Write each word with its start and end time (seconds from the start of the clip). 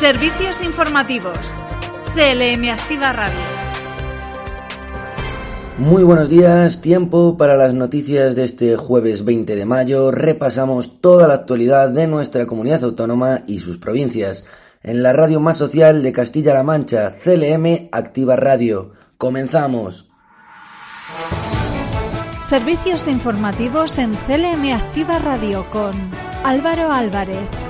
Servicios 0.00 0.62
informativos. 0.62 1.52
CLM 2.14 2.70
Activa 2.70 3.12
Radio. 3.12 3.38
Muy 5.76 6.04
buenos 6.04 6.30
días, 6.30 6.80
tiempo 6.80 7.36
para 7.36 7.54
las 7.54 7.74
noticias 7.74 8.34
de 8.34 8.44
este 8.44 8.78
jueves 8.78 9.26
20 9.26 9.54
de 9.54 9.66
mayo. 9.66 10.10
Repasamos 10.10 11.02
toda 11.02 11.28
la 11.28 11.34
actualidad 11.34 11.90
de 11.90 12.06
nuestra 12.06 12.46
comunidad 12.46 12.82
autónoma 12.82 13.42
y 13.46 13.58
sus 13.58 13.76
provincias. 13.76 14.46
En 14.82 15.02
la 15.02 15.12
radio 15.12 15.38
más 15.38 15.58
social 15.58 16.02
de 16.02 16.12
Castilla-La 16.12 16.62
Mancha, 16.62 17.16
CLM 17.22 17.90
Activa 17.92 18.36
Radio. 18.36 18.92
Comenzamos. 19.18 20.08
Servicios 22.40 23.06
informativos 23.06 23.98
en 23.98 24.14
CLM 24.14 24.72
Activa 24.72 25.18
Radio 25.18 25.66
con 25.70 25.92
Álvaro 26.42 26.90
Álvarez. 26.90 27.69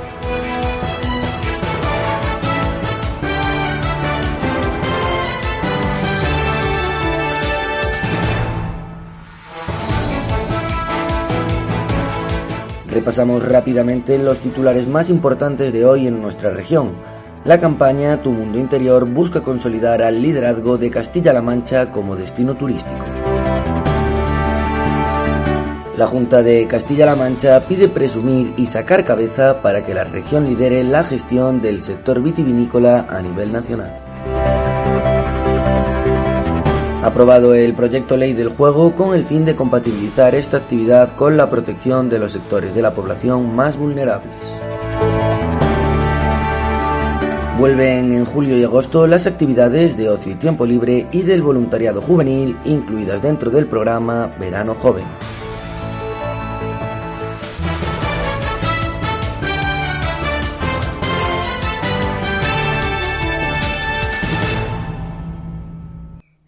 Repasamos 12.90 13.46
rápidamente 13.46 14.18
los 14.18 14.38
titulares 14.38 14.88
más 14.88 15.10
importantes 15.10 15.72
de 15.72 15.84
hoy 15.86 16.08
en 16.08 16.20
nuestra 16.20 16.50
región. 16.50 16.92
La 17.44 17.60
campaña 17.60 18.20
Tu 18.20 18.32
Mundo 18.32 18.58
Interior 18.58 19.04
busca 19.04 19.42
consolidar 19.42 20.02
al 20.02 20.20
liderazgo 20.20 20.76
de 20.76 20.90
Castilla-La 20.90 21.40
Mancha 21.40 21.92
como 21.92 22.16
destino 22.16 22.56
turístico. 22.56 23.04
La 25.96 26.06
Junta 26.06 26.42
de 26.42 26.66
Castilla-La 26.66 27.14
Mancha 27.14 27.60
pide 27.60 27.86
presumir 27.86 28.54
y 28.56 28.66
sacar 28.66 29.04
cabeza 29.04 29.62
para 29.62 29.84
que 29.84 29.94
la 29.94 30.04
región 30.04 30.46
lidere 30.46 30.82
la 30.82 31.04
gestión 31.04 31.62
del 31.62 31.82
sector 31.82 32.20
vitivinícola 32.20 33.06
a 33.08 33.22
nivel 33.22 33.52
nacional 33.52 34.09
aprobado 37.03 37.55
el 37.55 37.75
proyecto 37.75 38.17
ley 38.17 38.34
del 38.34 38.51
juego 38.51 38.95
con 38.95 39.15
el 39.15 39.25
fin 39.25 39.45
de 39.45 39.56
compatibilizar 39.56 40.34
esta 40.34 40.59
actividad 40.59 41.15
con 41.15 41.37
la 41.37 41.48
protección 41.48 42.09
de 42.09 42.19
los 42.19 42.33
sectores 42.33 42.75
de 42.75 42.83
la 42.83 42.93
población 42.93 43.55
más 43.55 43.77
vulnerables. 43.77 44.61
Vuelven 47.59 48.12
en 48.12 48.25
julio 48.25 48.56
y 48.59 48.65
agosto 48.65 49.06
las 49.06 49.27
actividades 49.27 49.97
de 49.97 50.09
ocio 50.09 50.33
y 50.33 50.37
tiempo 50.37 50.65
libre 50.65 51.06
y 51.12 51.23
del 51.23 51.43
voluntariado 51.43 52.01
juvenil 52.01 52.56
incluidas 52.65 53.21
dentro 53.21 53.51
del 53.51 53.67
programa 53.67 54.31
Verano 54.39 54.75
Joven. 54.75 55.05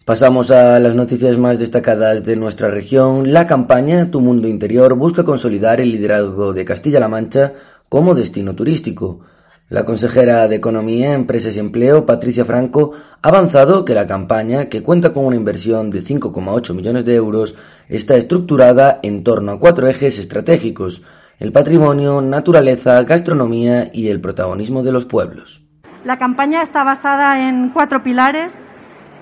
Pasamos 0.05 0.51
a 0.51 0.79
las 0.79 0.95
noticias 0.95 1.37
más 1.37 1.59
destacadas 1.59 2.25
de 2.25 2.35
nuestra 2.35 2.67
región. 2.67 3.31
La 3.31 3.47
campaña 3.47 4.11
Tu 4.11 4.19
Mundo 4.19 4.49
Interior 4.49 4.95
busca 4.95 5.23
consolidar 5.23 5.79
el 5.79 5.93
liderazgo 5.93 6.51
de 6.51 6.65
Castilla-La 6.65 7.07
Mancha 7.07 7.53
como 7.87 8.13
destino 8.13 8.53
turístico. 8.53 9.21
La 9.69 9.85
consejera 9.85 10.49
de 10.49 10.57
Economía, 10.57 11.13
Empresas 11.13 11.55
y 11.55 11.59
Empleo, 11.59 12.05
Patricia 12.05 12.43
Franco, 12.43 12.91
ha 13.21 13.29
avanzado 13.29 13.85
que 13.85 13.93
la 13.93 14.05
campaña, 14.05 14.67
que 14.67 14.83
cuenta 14.83 15.13
con 15.13 15.23
una 15.23 15.37
inversión 15.37 15.89
de 15.89 16.01
5,8 16.01 16.73
millones 16.73 17.05
de 17.05 17.15
euros, 17.15 17.55
está 17.87 18.15
estructurada 18.15 18.99
en 19.03 19.23
torno 19.23 19.53
a 19.53 19.59
cuatro 19.61 19.87
ejes 19.87 20.19
estratégicos, 20.19 21.01
el 21.39 21.53
patrimonio, 21.53 22.21
naturaleza, 22.21 23.01
gastronomía 23.03 23.89
y 23.93 24.09
el 24.09 24.19
protagonismo 24.19 24.83
de 24.83 24.91
los 24.91 25.05
pueblos. 25.05 25.63
La 26.03 26.17
campaña 26.17 26.61
está 26.61 26.83
basada 26.83 27.47
en 27.47 27.69
cuatro 27.69 28.03
pilares 28.03 28.59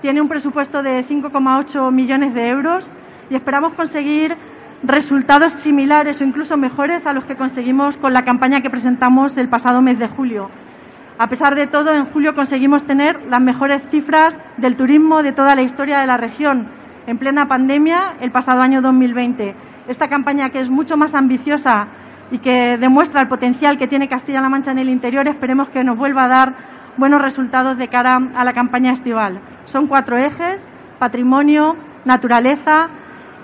tiene 0.02 0.20
un 0.20 0.28
presupuesto 0.28 0.82
de 0.82 1.04
5,8 1.04 1.92
millones 1.92 2.34
de 2.34 2.48
euros 2.48 2.90
y 3.30 3.36
esperamos 3.36 3.72
conseguir 3.74 4.36
resultados 4.82 5.52
similares 5.52 6.20
o 6.20 6.24
incluso 6.24 6.56
mejores 6.56 7.06
a 7.06 7.12
los 7.12 7.24
que 7.24 7.36
conseguimos 7.36 7.96
con 7.96 8.12
la 8.12 8.24
campaña 8.24 8.60
que 8.60 8.68
presentamos 8.68 9.36
el 9.36 9.48
pasado 9.48 9.80
mes 9.80 10.00
de 10.00 10.08
julio. 10.08 10.50
A 11.18 11.28
pesar 11.28 11.54
de 11.54 11.68
todo, 11.68 11.94
en 11.94 12.04
julio 12.04 12.34
conseguimos 12.34 12.84
tener 12.84 13.22
las 13.30 13.40
mejores 13.40 13.80
cifras 13.90 14.42
del 14.56 14.74
turismo 14.74 15.22
de 15.22 15.30
toda 15.30 15.54
la 15.54 15.62
historia 15.62 16.00
de 16.00 16.06
la 16.08 16.16
región, 16.16 16.66
en 17.06 17.18
plena 17.18 17.46
pandemia, 17.46 18.14
el 18.20 18.32
pasado 18.32 18.60
año 18.60 18.82
2020. 18.82 19.54
Esta 19.86 20.08
campaña, 20.08 20.50
que 20.50 20.58
es 20.58 20.68
mucho 20.68 20.96
más 20.96 21.14
ambiciosa 21.14 21.86
y 22.32 22.38
que 22.38 22.76
demuestra 22.76 23.20
el 23.20 23.28
potencial 23.28 23.78
que 23.78 23.86
tiene 23.86 24.08
Castilla-La 24.08 24.48
Mancha 24.48 24.72
en 24.72 24.78
el 24.78 24.88
interior, 24.88 25.28
esperemos 25.28 25.68
que 25.68 25.84
nos 25.84 25.96
vuelva 25.96 26.24
a 26.24 26.28
dar 26.28 26.81
buenos 26.96 27.22
resultados 27.22 27.78
de 27.78 27.88
cara 27.88 28.20
a 28.34 28.44
la 28.44 28.52
campaña 28.52 28.92
estival. 28.92 29.40
Son 29.64 29.86
cuatro 29.86 30.16
ejes, 30.16 30.70
patrimonio, 30.98 31.76
naturaleza, 32.04 32.88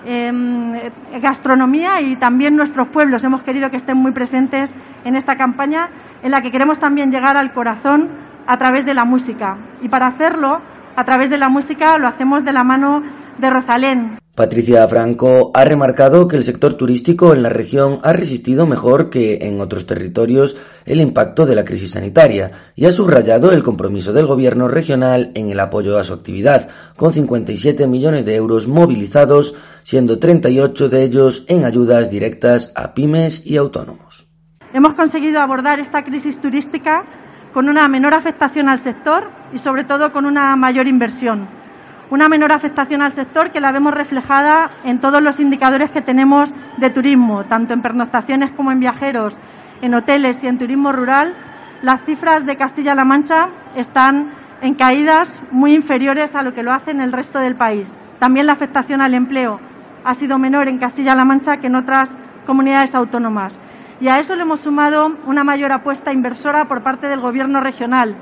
em, 0.05 0.73
gastronomía 1.21 2.01
y 2.01 2.15
también 2.15 2.55
nuestros 2.55 2.87
pueblos. 2.87 3.23
Hemos 3.23 3.43
querido 3.43 3.69
que 3.69 3.77
estén 3.77 3.97
muy 3.97 4.11
presentes 4.11 4.75
en 5.03 5.15
esta 5.15 5.35
campaña 5.35 5.89
en 6.23 6.31
la 6.31 6.41
que 6.41 6.51
queremos 6.51 6.79
también 6.79 7.11
llegar 7.11 7.37
al 7.37 7.53
corazón 7.53 8.09
a 8.47 8.57
través 8.57 8.85
de 8.85 8.93
la 8.93 9.05
música. 9.05 9.57
Y 9.81 9.89
para 9.89 10.07
hacerlo, 10.07 10.61
a 10.95 11.03
través 11.03 11.29
de 11.29 11.37
la 11.37 11.49
música, 11.49 11.97
lo 11.97 12.07
hacemos 12.07 12.43
de 12.43 12.53
la 12.53 12.63
mano 12.63 13.03
de 13.37 13.49
Rosalén. 13.49 14.19
Patricia 14.39 14.87
Franco 14.87 15.51
ha 15.53 15.65
remarcado 15.65 16.29
que 16.29 16.37
el 16.37 16.45
sector 16.45 16.75
turístico 16.75 17.33
en 17.33 17.43
la 17.43 17.49
región 17.49 17.99
ha 18.03 18.13
resistido 18.13 18.65
mejor 18.65 19.09
que 19.09 19.39
en 19.41 19.59
otros 19.59 19.85
territorios 19.85 20.55
el 20.85 21.01
impacto 21.01 21.45
de 21.45 21.55
la 21.55 21.65
crisis 21.65 21.91
sanitaria 21.91 22.49
y 22.73 22.85
ha 22.85 22.93
subrayado 22.93 23.51
el 23.51 23.63
compromiso 23.63 24.13
del 24.13 24.27
gobierno 24.27 24.69
regional 24.69 25.33
en 25.35 25.49
el 25.49 25.59
apoyo 25.59 25.99
a 25.99 26.05
su 26.05 26.13
actividad, 26.13 26.69
con 26.95 27.11
57 27.11 27.85
millones 27.87 28.23
de 28.23 28.35
euros 28.37 28.69
movilizados, 28.69 29.55
siendo 29.83 30.19
38 30.19 30.87
de 30.87 31.03
ellos 31.03 31.43
en 31.49 31.65
ayudas 31.65 32.09
directas 32.09 32.71
a 32.77 32.93
pymes 32.93 33.45
y 33.45 33.57
autónomos. 33.57 34.25
Hemos 34.71 34.93
conseguido 34.93 35.41
abordar 35.41 35.81
esta 35.81 36.05
crisis 36.05 36.39
turística 36.39 37.03
con 37.53 37.67
una 37.67 37.89
menor 37.89 38.13
afectación 38.13 38.69
al 38.69 38.79
sector 38.79 39.31
y 39.51 39.57
sobre 39.57 39.83
todo 39.83 40.13
con 40.13 40.25
una 40.25 40.55
mayor 40.55 40.87
inversión 40.87 41.58
una 42.09 42.27
menor 42.27 42.51
afectación 42.51 43.01
al 43.01 43.11
sector 43.11 43.51
que 43.51 43.61
la 43.61 43.71
vemos 43.71 43.93
reflejada 43.93 44.71
en 44.83 44.99
todos 44.99 45.21
los 45.21 45.39
indicadores 45.39 45.91
que 45.91 46.01
tenemos 46.01 46.53
de 46.77 46.89
turismo, 46.89 47.45
tanto 47.45 47.73
en 47.73 47.81
pernoctaciones 47.81 48.51
como 48.51 48.71
en 48.71 48.79
viajeros, 48.79 49.37
en 49.81 49.93
hoteles 49.93 50.43
y 50.43 50.47
en 50.47 50.57
turismo 50.57 50.91
rural. 50.91 51.35
Las 51.81 52.03
cifras 52.05 52.45
de 52.45 52.57
Castilla-La 52.57 53.05
Mancha 53.05 53.49
están 53.75 54.31
en 54.61 54.73
caídas 54.73 55.41
muy 55.51 55.73
inferiores 55.73 56.35
a 56.35 56.41
lo 56.41 56.53
que 56.53 56.63
lo 56.63 56.73
hace 56.73 56.91
en 56.91 56.99
el 56.99 57.11
resto 57.11 57.39
del 57.39 57.55
país. 57.55 57.97
También 58.17 58.47
la 58.47 58.53
afectación 58.53 59.01
al 59.01 59.13
empleo 59.13 59.59
ha 60.03 60.13
sido 60.13 60.39
menor 60.39 60.67
en 60.67 60.79
Castilla-La 60.79 61.25
Mancha 61.25 61.57
que 61.57 61.67
en 61.67 61.75
otras 61.75 62.11
comunidades 62.45 62.95
autónomas. 62.95 63.59
Y 64.01 64.07
a 64.07 64.19
eso 64.19 64.35
le 64.35 64.41
hemos 64.41 64.61
sumado 64.61 65.15
una 65.25 65.43
mayor 65.43 65.71
apuesta 65.71 66.11
inversora 66.11 66.65
por 66.65 66.83
parte 66.83 67.07
del 67.07 67.19
Gobierno 67.19 67.59
regional, 67.59 68.15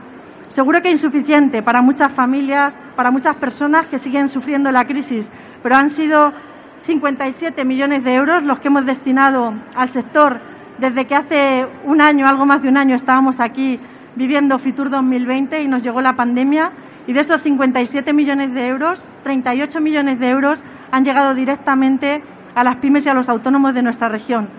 Seguro 0.58 0.82
que 0.82 0.90
insuficiente 0.90 1.62
para 1.62 1.84
muchas 1.84 2.12
familias, 2.12 2.80
para 2.96 3.12
muchas 3.12 3.36
personas 3.36 3.86
que 3.86 4.00
siguen 4.00 4.28
sufriendo 4.28 4.72
la 4.72 4.88
crisis, 4.88 5.30
pero 5.62 5.76
han 5.76 5.92
sido 5.92 6.34
57 6.82 7.64
millones 7.64 8.04
de 8.04 8.16
euros 8.16 8.42
los 8.42 8.60
que 8.60 8.70
hemos 8.70 8.84
destinado 8.84 9.54
al 9.76 9.90
sector 9.90 10.40
desde 10.80 11.06
que 11.06 11.14
hace 11.14 11.68
un 11.86 12.02
año, 12.02 12.28
algo 12.28 12.48
más 12.48 12.64
de 12.64 12.70
un 12.70 12.78
año, 12.78 12.96
estábamos 12.96 13.40
aquí 13.40 13.80
viviendo 14.16 14.58
Fitur 14.58 14.90
2020 14.90 15.62
y 15.62 15.68
nos 15.68 15.84
llegó 15.84 16.02
la 16.02 16.16
pandemia. 16.16 16.72
Y 17.06 17.14
de 17.14 17.20
esos 17.20 17.44
57 17.44 18.12
millones 18.12 18.52
de 18.56 18.66
euros, 18.66 19.08
38 19.22 19.80
millones 19.80 20.20
de 20.20 20.30
euros 20.30 20.64
han 20.90 21.06
llegado 21.06 21.36
directamente 21.36 22.24
a 22.56 22.64
las 22.64 22.78
pymes 22.78 23.06
y 23.06 23.10
a 23.10 23.14
los 23.14 23.30
autónomos 23.30 23.76
de 23.76 23.84
nuestra 23.84 24.10
región. 24.10 24.50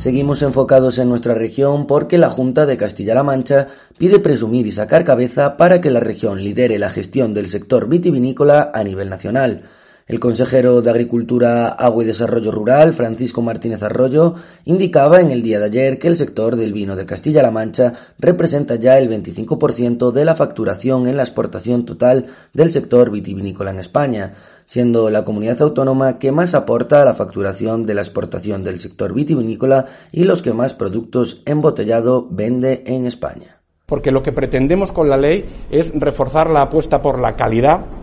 Seguimos 0.00 0.40
enfocados 0.40 0.96
en 0.96 1.10
nuestra 1.10 1.34
región 1.34 1.86
porque 1.86 2.16
la 2.16 2.30
Junta 2.30 2.64
de 2.64 2.78
Castilla-La 2.78 3.22
Mancha 3.22 3.66
pide 3.98 4.18
presumir 4.18 4.66
y 4.66 4.72
sacar 4.72 5.04
cabeza 5.04 5.58
para 5.58 5.82
que 5.82 5.90
la 5.90 6.00
región 6.00 6.42
lidere 6.42 6.78
la 6.78 6.88
gestión 6.88 7.34
del 7.34 7.50
sector 7.50 7.86
vitivinícola 7.86 8.70
a 8.72 8.82
nivel 8.82 9.10
nacional. 9.10 9.64
El 10.10 10.18
consejero 10.18 10.82
de 10.82 10.90
Agricultura, 10.90 11.68
Agua 11.68 12.02
y 12.02 12.06
Desarrollo 12.08 12.50
Rural, 12.50 12.94
Francisco 12.94 13.42
Martínez 13.42 13.80
Arroyo, 13.84 14.34
indicaba 14.64 15.20
en 15.20 15.30
el 15.30 15.40
día 15.40 15.60
de 15.60 15.66
ayer 15.66 16.00
que 16.00 16.08
el 16.08 16.16
sector 16.16 16.56
del 16.56 16.72
vino 16.72 16.96
de 16.96 17.06
Castilla-La 17.06 17.52
Mancha 17.52 17.92
representa 18.18 18.74
ya 18.74 18.98
el 18.98 19.08
25% 19.08 20.10
de 20.10 20.24
la 20.24 20.34
facturación 20.34 21.06
en 21.06 21.16
la 21.16 21.22
exportación 21.22 21.84
total 21.84 22.26
del 22.52 22.72
sector 22.72 23.12
vitivinícola 23.12 23.70
en 23.70 23.78
España, 23.78 24.32
siendo 24.66 25.10
la 25.10 25.24
comunidad 25.24 25.62
autónoma 25.62 26.18
que 26.18 26.32
más 26.32 26.56
aporta 26.56 27.00
a 27.00 27.04
la 27.04 27.14
facturación 27.14 27.86
de 27.86 27.94
la 27.94 28.00
exportación 28.00 28.64
del 28.64 28.80
sector 28.80 29.14
vitivinícola 29.14 29.84
y 30.10 30.24
los 30.24 30.42
que 30.42 30.52
más 30.52 30.74
productos 30.74 31.42
embotellado 31.46 32.26
vende 32.28 32.82
en 32.84 33.06
España. 33.06 33.60
Porque 33.86 34.10
lo 34.10 34.24
que 34.24 34.32
pretendemos 34.32 34.90
con 34.90 35.08
la 35.08 35.16
ley 35.16 35.48
es 35.70 35.92
reforzar 35.94 36.50
la 36.50 36.62
apuesta 36.62 37.00
por 37.00 37.20
la 37.20 37.36
calidad 37.36 37.99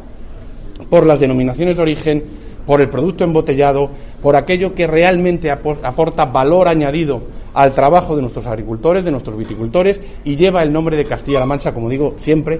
por 0.89 1.05
las 1.05 1.19
denominaciones 1.19 1.77
de 1.77 1.81
origen, 1.81 2.23
por 2.65 2.81
el 2.81 2.89
producto 2.89 3.23
embotellado, 3.23 3.89
por 4.21 4.35
aquello 4.35 4.75
que 4.75 4.87
realmente 4.87 5.51
aporta 5.51 6.25
valor 6.25 6.67
añadido 6.67 7.21
al 7.53 7.73
trabajo 7.73 8.15
de 8.15 8.21
nuestros 8.21 8.45
agricultores, 8.45 9.03
de 9.03 9.11
nuestros 9.11 9.37
viticultores 9.37 9.99
y 10.23 10.35
lleva 10.35 10.61
el 10.61 10.71
nombre 10.71 10.97
de 10.97 11.05
Castilla-La 11.05 11.45
Mancha, 11.45 11.73
como 11.73 11.89
digo 11.89 12.15
siempre, 12.21 12.59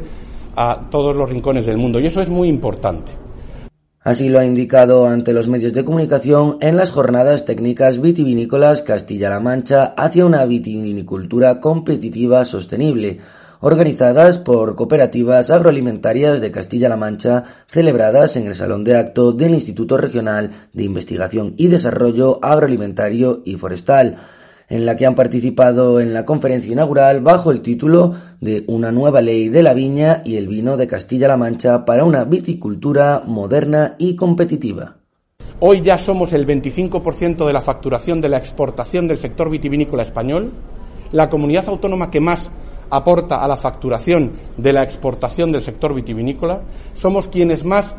a 0.55 0.87
todos 0.89 1.15
los 1.15 1.29
rincones 1.29 1.65
del 1.65 1.77
mundo. 1.77 1.99
Y 1.99 2.07
eso 2.07 2.21
es 2.21 2.29
muy 2.29 2.47
importante. 2.47 3.11
Así 4.01 4.29
lo 4.29 4.39
ha 4.39 4.45
indicado 4.45 5.05
ante 5.05 5.33
los 5.33 5.49
medios 5.49 5.73
de 5.73 5.83
comunicación 5.83 6.57
en 6.61 6.77
las 6.77 6.91
jornadas 6.91 7.43
técnicas 7.43 7.99
vitivinícolas 7.99 8.81
Castilla-La 8.81 9.41
Mancha 9.41 9.93
hacia 9.97 10.25
una 10.25 10.45
vitivinicultura 10.45 11.59
competitiva 11.59 12.45
sostenible, 12.45 13.17
organizadas 13.59 14.39
por 14.39 14.75
cooperativas 14.75 15.51
agroalimentarias 15.51 16.41
de 16.41 16.51
Castilla-La 16.51 16.97
Mancha, 16.97 17.43
celebradas 17.67 18.37
en 18.37 18.47
el 18.47 18.55
Salón 18.55 18.83
de 18.83 18.97
Acto 18.97 19.31
del 19.31 19.53
Instituto 19.53 19.97
Regional 19.97 20.51
de 20.73 20.83
Investigación 20.83 21.53
y 21.57 21.67
Desarrollo 21.67 22.39
Agroalimentario 22.41 23.41
y 23.45 23.55
Forestal, 23.55 24.17
en 24.69 24.85
la 24.85 24.95
que 24.97 25.05
han 25.05 25.15
participado 25.15 25.99
en 25.99 26.13
la 26.13 26.25
conferencia 26.25 26.73
inaugural 26.73 27.21
bajo 27.21 27.51
el 27.51 27.61
título 27.61 28.13
de 28.41 28.65
Una 28.67 28.91
nueva 28.91 29.21
ley 29.21 29.49
de 29.49 29.63
la 29.63 29.73
viña 29.73 30.21
y 30.25 30.35
el 30.35 30.47
vino 30.47 30.75
de 30.77 30.87
Castilla-La 30.87 31.37
Mancha 31.37 31.85
para 31.85 32.03
una 32.03 32.25
viticultura 32.25 33.23
moderna 33.25 33.95
y 33.97 34.15
competitiva. 34.15 34.97
Hoy 35.59 35.81
ya 35.81 35.97
somos 35.97 36.33
el 36.33 36.45
25% 36.45 37.47
de 37.47 37.53
la 37.53 37.61
facturación 37.61 38.21
de 38.21 38.29
la 38.29 38.37
exportación 38.37 39.07
del 39.07 39.17
sector 39.17 39.49
vitivinícola 39.49 40.03
español, 40.03 40.51
la 41.11 41.29
comunidad 41.29 41.67
autónoma 41.69 42.11
que 42.11 42.19
más 42.19 42.51
aporta 42.89 43.37
a 43.37 43.47
la 43.47 43.57
facturación 43.57 44.31
de 44.57 44.73
la 44.73 44.83
exportación 44.83 45.51
del 45.51 45.61
sector 45.61 45.93
vitivinícola, 45.93 46.61
somos 46.93 47.27
quienes 47.27 47.63
más 47.63 47.95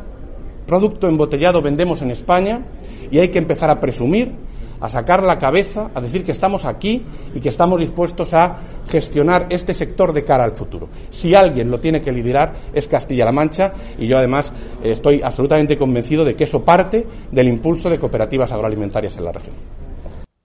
producto 0.65 1.07
embotellado 1.07 1.61
vendemos 1.61 2.01
en 2.01 2.11
España 2.11 2.65
y 3.09 3.19
hay 3.19 3.29
que 3.29 3.39
empezar 3.39 3.69
a 3.69 3.79
presumir 3.79 4.35
a 4.79 4.89
sacar 4.89 5.23
la 5.23 5.37
cabeza, 5.37 5.91
a 5.93 6.01
decir 6.01 6.23
que 6.23 6.31
estamos 6.31 6.65
aquí 6.65 7.03
y 7.33 7.39
que 7.39 7.49
estamos 7.49 7.79
dispuestos 7.79 8.33
a 8.33 8.57
gestionar 8.87 9.47
este 9.49 9.73
sector 9.73 10.13
de 10.13 10.23
cara 10.23 10.43
al 10.43 10.53
futuro. 10.53 10.87
Si 11.09 11.35
alguien 11.35 11.69
lo 11.69 11.79
tiene 11.79 12.01
que 12.01 12.11
liderar 12.11 12.53
es 12.73 12.87
Castilla-La 12.87 13.31
Mancha 13.31 13.73
y 13.97 14.07
yo 14.07 14.17
además 14.17 14.51
estoy 14.83 15.21
absolutamente 15.21 15.77
convencido 15.77 16.23
de 16.23 16.33
que 16.33 16.45
eso 16.45 16.63
parte 16.63 17.05
del 17.31 17.47
impulso 17.47 17.89
de 17.89 17.99
cooperativas 17.99 18.51
agroalimentarias 18.51 19.17
en 19.17 19.25
la 19.25 19.31
región. 19.31 19.78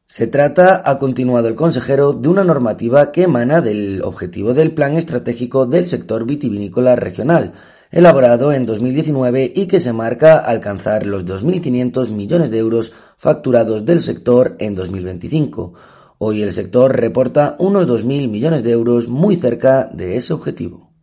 Se 0.07 0.27
trata, 0.27 0.83
ha 0.85 0.99
continuado 0.99 1.49
el 1.49 1.55
consejero, 1.55 2.13
de 2.13 2.29
una 2.29 2.45
normativa 2.45 3.11
que 3.11 3.23
emana 3.23 3.63
del 3.63 4.03
objetivo 4.03 4.53
del 4.53 4.73
Plan 4.73 4.99
Estratégico 4.99 5.65
del 5.65 5.87
Sector 5.87 6.27
Vitivinícola 6.27 6.95
Regional, 6.95 7.55
elaborado 7.91 8.53
en 8.53 8.67
2019 8.67 9.51
y 9.57 9.67
que 9.67 9.81
se 9.81 9.95
marca 9.95 10.37
alcanzar 10.37 11.07
los 11.07 11.25
2.500 11.25 12.11
millones 12.11 12.51
de 12.51 12.59
euros 12.59 12.93
facturados 13.17 13.87
del 13.87 14.03
sector 14.03 14.57
en 14.59 14.75
2025. 14.75 15.73
Hoy 16.19 16.43
el 16.43 16.53
sector 16.53 16.95
reporta 16.95 17.57
unos 17.59 17.87
2.000 17.87 18.29
millones 18.29 18.63
de 18.63 18.73
euros 18.73 19.09
muy 19.09 19.37
cerca 19.37 19.89
de 19.91 20.19
ese 20.19 20.35
objetivo. 20.35 20.94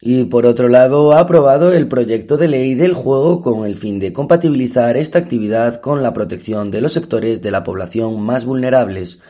Y 0.00 0.24
por 0.24 0.44
otro 0.44 0.68
lado, 0.68 1.12
ha 1.12 1.20
aprobado 1.20 1.72
el 1.72 1.88
proyecto 1.88 2.36
de 2.36 2.48
ley 2.48 2.74
del 2.74 2.92
juego 2.92 3.40
con 3.40 3.64
el 3.64 3.76
fin 3.76 3.98
de 3.98 4.12
compatibilizar 4.12 4.96
esta 4.96 5.18
actividad 5.18 5.80
con 5.80 6.02
la 6.02 6.12
protección 6.12 6.70
de 6.70 6.82
los 6.82 6.92
sectores 6.92 7.40
de 7.40 7.50
la 7.50 7.64
población 7.64 8.20
más 8.20 8.44
vulnerables. 8.44 9.20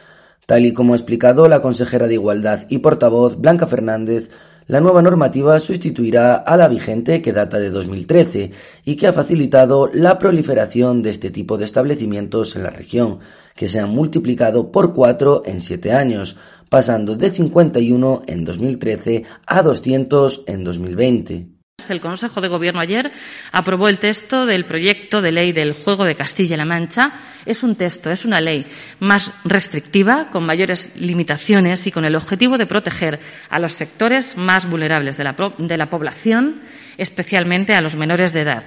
Tal 0.45 0.67
y 0.67 0.73
como 0.73 0.93
ha 0.93 0.97
explicado 0.97 1.49
la 1.49 1.63
consejera 1.63 2.09
de 2.09 2.15
Igualdad 2.15 2.67
y 2.69 2.79
portavoz 2.79 3.41
Blanca 3.41 3.67
Fernández, 3.67 4.29
la 4.67 4.81
nueva 4.81 5.01
normativa 5.01 5.61
sustituirá 5.61 6.35
a 6.37 6.57
la 6.57 6.69
vigente 6.69 7.23
que 7.23 7.33
data 7.33 7.59
de 7.59 7.71
2013 7.71 8.51
y 8.85 8.97
que 8.97 9.07
ha 9.07 9.13
facilitado 9.13 9.89
la 9.93 10.19
proliferación 10.19 11.03
de 11.03 11.11
este 11.11 11.31
tipo 11.31 11.57
de 11.57 11.65
establecimientos 11.65 12.57
en 12.57 12.65
la 12.65 12.71
región, 12.71 13.21
que 13.55 13.69
se 13.69 13.79
han 13.79 13.91
multiplicado 13.91 14.73
por 14.73 14.93
cuatro 14.93 15.43
en 15.47 15.61
siete 15.61 15.93
años, 15.93 16.37
pasando 16.69 17.17
de 17.17 17.31
51 17.31 18.23
en 18.27 18.45
2013 18.45 19.25
a 19.47 19.63
200 19.63 20.43
en 20.47 20.65
2020. 20.65 21.56
El 21.91 22.01
Consejo 22.01 22.41
de 22.41 22.49
Gobierno 22.49 22.81
ayer 22.81 23.13
aprobó 23.53 23.89
el 23.89 23.99
texto 23.99 24.47
del 24.47 24.65
proyecto 24.65 25.21
de 25.21 25.31
ley 25.31 25.53
del 25.53 25.75
juego 25.75 26.05
de 26.05 26.17
Castilla-La 26.17 26.65
Mancha. 26.65 27.13
Es 27.45 27.63
un 27.63 27.77
texto, 27.77 28.11
es 28.11 28.25
una 28.25 28.41
ley 28.41 28.67
más 28.99 29.31
restrictiva, 29.45 30.31
con 30.31 30.47
mayores 30.47 30.97
limitaciones 30.97 31.87
y 31.87 31.93
con 31.93 32.07
el 32.07 32.17
objetivo 32.17 32.57
de 32.57 32.67
proteger 32.67 33.21
a 33.51 33.61
los 33.61 33.75
sectores 33.75 34.39
más 34.39 34.69
vulnerables 34.69 35.19
de 35.19 35.25
la, 35.25 35.37
de 35.59 35.77
la 35.77 35.91
población, 35.91 36.63
especialmente 36.97 37.75
a 37.75 37.83
los 37.83 37.95
menores 37.95 38.33
de 38.33 38.41
edad. 38.41 38.65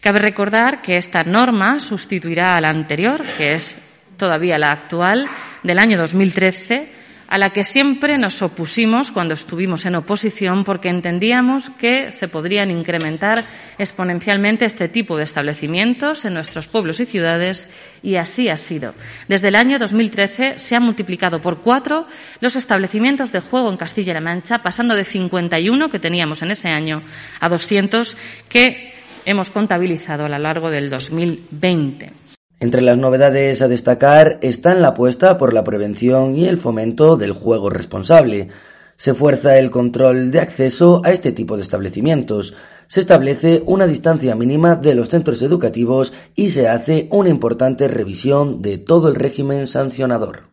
Cabe 0.00 0.18
recordar 0.18 0.82
que 0.82 0.96
esta 0.96 1.24
norma 1.24 1.80
sustituirá 1.80 2.54
a 2.54 2.60
la 2.60 2.68
anterior, 2.68 3.24
que 3.38 3.52
es 3.52 3.78
todavía 4.18 4.58
la 4.58 4.70
actual, 4.70 5.26
del 5.62 5.78
año 5.78 5.98
2013, 5.98 6.97
a 7.28 7.36
la 7.36 7.50
que 7.50 7.62
siempre 7.62 8.16
nos 8.16 8.40
opusimos 8.40 9.12
cuando 9.12 9.34
estuvimos 9.34 9.84
en 9.84 9.94
oposición 9.94 10.64
porque 10.64 10.88
entendíamos 10.88 11.70
que 11.78 12.10
se 12.10 12.26
podrían 12.26 12.70
incrementar 12.70 13.44
exponencialmente 13.76 14.64
este 14.64 14.88
tipo 14.88 15.16
de 15.16 15.24
establecimientos 15.24 16.24
en 16.24 16.34
nuestros 16.34 16.68
pueblos 16.68 17.00
y 17.00 17.06
ciudades 17.06 17.68
y 18.02 18.16
así 18.16 18.48
ha 18.48 18.56
sido. 18.56 18.94
Desde 19.28 19.48
el 19.48 19.56
año 19.56 19.78
2013 19.78 20.58
se 20.58 20.74
han 20.74 20.82
multiplicado 20.82 21.40
por 21.40 21.60
cuatro 21.60 22.06
los 22.40 22.56
establecimientos 22.56 23.30
de 23.30 23.40
juego 23.40 23.70
en 23.70 23.76
Castilla-La 23.76 24.22
Mancha, 24.22 24.62
pasando 24.62 24.94
de 24.94 25.04
51 25.04 25.90
que 25.90 25.98
teníamos 25.98 26.40
en 26.40 26.50
ese 26.50 26.68
año 26.68 27.02
a 27.40 27.48
200 27.50 28.16
que 28.48 28.94
hemos 29.26 29.50
contabilizado 29.50 30.24
a 30.24 30.28
lo 30.30 30.38
largo 30.38 30.70
del 30.70 30.88
2020. 30.88 32.27
Entre 32.60 32.82
las 32.82 32.98
novedades 32.98 33.62
a 33.62 33.68
destacar 33.68 34.38
están 34.42 34.82
la 34.82 34.88
apuesta 34.88 35.38
por 35.38 35.52
la 35.52 35.62
prevención 35.62 36.36
y 36.36 36.46
el 36.46 36.58
fomento 36.58 37.16
del 37.16 37.32
juego 37.32 37.70
responsable. 37.70 38.48
Se 38.96 39.14
fuerza 39.14 39.58
el 39.58 39.70
control 39.70 40.32
de 40.32 40.40
acceso 40.40 41.00
a 41.04 41.12
este 41.12 41.30
tipo 41.30 41.54
de 41.54 41.62
establecimientos, 41.62 42.54
se 42.88 43.00
establece 43.00 43.62
una 43.66 43.86
distancia 43.86 44.34
mínima 44.34 44.74
de 44.74 44.94
los 44.96 45.08
centros 45.08 45.40
educativos 45.42 46.14
y 46.34 46.50
se 46.50 46.68
hace 46.68 47.06
una 47.10 47.28
importante 47.28 47.86
revisión 47.86 48.60
de 48.60 48.78
todo 48.78 49.08
el 49.08 49.14
régimen 49.14 49.66
sancionador. 49.66 50.48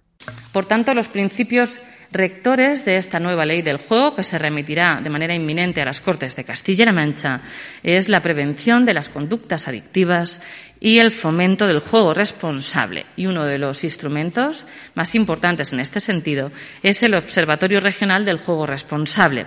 Por 0.51 0.65
tanto, 0.65 0.93
los 0.93 1.07
principios 1.07 1.79
rectores 2.11 2.85
de 2.85 2.97
esta 2.97 3.19
nueva 3.19 3.45
ley 3.45 3.61
del 3.61 3.77
juego, 3.77 4.15
que 4.15 4.23
se 4.23 4.37
remitirá 4.37 5.01
de 5.03 5.09
manera 5.09 5.35
inminente 5.35 5.81
a 5.81 5.85
las 5.85 5.99
Cortes 5.99 6.35
de 6.35 6.43
Castilla-La 6.43 6.93
Mancha, 6.93 7.41
es 7.83 8.09
la 8.09 8.21
prevención 8.21 8.85
de 8.85 8.93
las 8.93 9.09
conductas 9.09 9.67
adictivas 9.67 10.41
y 10.79 10.99
el 10.99 11.11
fomento 11.11 11.67
del 11.67 11.79
juego 11.79 12.13
responsable. 12.13 13.05
Y 13.15 13.25
uno 13.25 13.45
de 13.45 13.57
los 13.57 13.83
instrumentos 13.83 14.65
más 14.93 15.15
importantes 15.15 15.73
en 15.73 15.79
este 15.79 15.99
sentido 15.99 16.51
es 16.83 17.01
el 17.03 17.15
Observatorio 17.15 17.79
Regional 17.79 18.25
del 18.25 18.37
Juego 18.37 18.65
Responsable. 18.65 19.45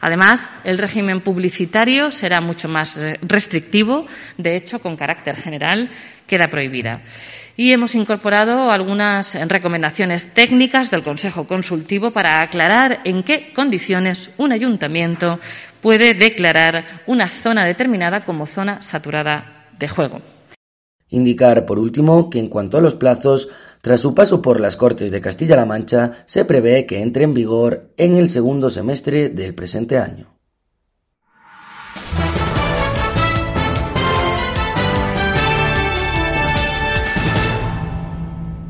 Además, 0.00 0.48
el 0.64 0.78
régimen 0.78 1.20
publicitario 1.20 2.10
será 2.10 2.40
mucho 2.40 2.68
más 2.68 2.98
restrictivo, 3.22 4.06
de 4.36 4.56
hecho, 4.56 4.80
con 4.80 4.96
carácter 4.96 5.36
general, 5.36 5.90
queda 6.26 6.48
prohibida 6.48 7.02
y 7.56 7.72
hemos 7.72 7.94
incorporado 7.94 8.70
algunas 8.70 9.34
recomendaciones 9.48 10.34
técnicas 10.34 10.90
del 10.90 11.02
Consejo 11.02 11.46
Consultivo 11.46 12.10
para 12.10 12.42
aclarar 12.42 13.00
en 13.04 13.22
qué 13.22 13.52
condiciones 13.54 14.34
un 14.36 14.52
ayuntamiento 14.52 15.40
puede 15.80 16.14
declarar 16.14 17.02
una 17.06 17.28
zona 17.28 17.64
determinada 17.64 18.24
como 18.24 18.46
zona 18.46 18.82
saturada 18.82 19.68
de 19.78 19.88
juego. 19.88 20.35
Indicar, 21.08 21.66
por 21.66 21.78
último, 21.78 22.30
que 22.30 22.40
en 22.40 22.48
cuanto 22.48 22.78
a 22.78 22.80
los 22.80 22.94
plazos, 22.94 23.48
tras 23.80 24.00
su 24.00 24.14
paso 24.14 24.42
por 24.42 24.58
las 24.58 24.76
Cortes 24.76 25.12
de 25.12 25.20
Castilla-La 25.20 25.64
Mancha, 25.64 26.12
se 26.26 26.44
prevé 26.44 26.86
que 26.86 27.00
entre 27.00 27.24
en 27.24 27.34
vigor 27.34 27.92
en 27.96 28.16
el 28.16 28.28
segundo 28.28 28.70
semestre 28.70 29.28
del 29.28 29.54
presente 29.54 29.98
año. 29.98 30.34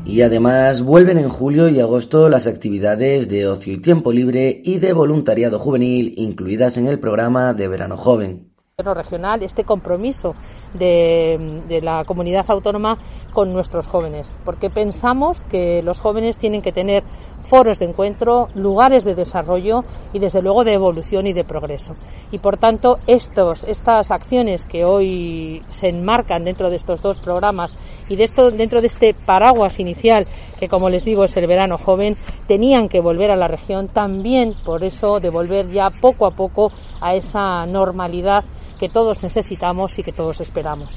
Y 0.05 0.21
además 0.21 0.83
vuelven 0.83 1.17
en 1.17 1.29
julio 1.29 1.69
y 1.69 1.79
agosto 1.79 2.29
las 2.29 2.47
actividades 2.47 3.27
de 3.27 3.47
ocio 3.47 3.73
y 3.73 3.77
tiempo 3.77 4.11
libre 4.11 4.61
y 4.63 4.79
de 4.79 4.93
voluntariado 4.93 5.59
juvenil 5.59 6.13
incluidas 6.17 6.77
en 6.77 6.87
el 6.87 6.99
programa 6.99 7.53
de 7.53 7.67
Verano 7.67 7.97
Joven 7.97 8.56
regional, 8.93 9.41
este 9.41 9.63
compromiso 9.63 10.35
de, 10.75 11.63
de, 11.67 11.81
la 11.81 12.05
comunidad 12.05 12.45
autónoma 12.47 12.99
con 13.33 13.51
nuestros 13.51 13.87
jóvenes, 13.87 14.31
porque 14.45 14.69
pensamos 14.69 15.41
que 15.49 15.81
los 15.81 15.99
jóvenes 15.99 16.37
tienen 16.37 16.61
que 16.61 16.71
tener 16.71 17.03
foros 17.41 17.79
de 17.79 17.85
encuentro, 17.85 18.49
lugares 18.53 19.03
de 19.03 19.15
desarrollo 19.15 19.83
y 20.13 20.19
desde 20.19 20.43
luego 20.43 20.63
de 20.63 20.73
evolución 20.73 21.25
y 21.25 21.33
de 21.33 21.43
progreso. 21.43 21.95
Y 22.31 22.37
por 22.37 22.57
tanto, 22.57 22.99
estos, 23.07 23.63
estas 23.63 24.11
acciones 24.11 24.63
que 24.67 24.85
hoy 24.85 25.63
se 25.69 25.87
enmarcan 25.87 26.43
dentro 26.43 26.69
de 26.69 26.75
estos 26.75 27.01
dos 27.01 27.17
programas 27.17 27.71
y 28.09 28.15
de 28.15 28.25
esto, 28.25 28.51
dentro 28.51 28.79
de 28.79 28.87
este 28.87 29.15
paraguas 29.15 29.79
inicial, 29.79 30.27
que 30.59 30.69
como 30.69 30.91
les 30.91 31.03
digo 31.03 31.23
es 31.23 31.35
el 31.35 31.47
verano 31.47 31.79
joven, 31.79 32.15
tenían 32.45 32.89
que 32.89 33.01
volver 33.01 33.31
a 33.31 33.35
la 33.35 33.47
región 33.47 33.87
también, 33.87 34.53
por 34.63 34.83
eso 34.83 35.19
de 35.19 35.31
volver 35.31 35.71
ya 35.71 35.89
poco 35.89 36.27
a 36.27 36.31
poco 36.31 36.71
a 37.01 37.15
esa 37.15 37.65
normalidad 37.65 38.45
que 38.77 38.89
todos 38.89 39.23
necesitamos 39.23 39.97
y 39.99 40.03
que 40.03 40.11
todos 40.11 40.39
esperamos. 40.39 40.93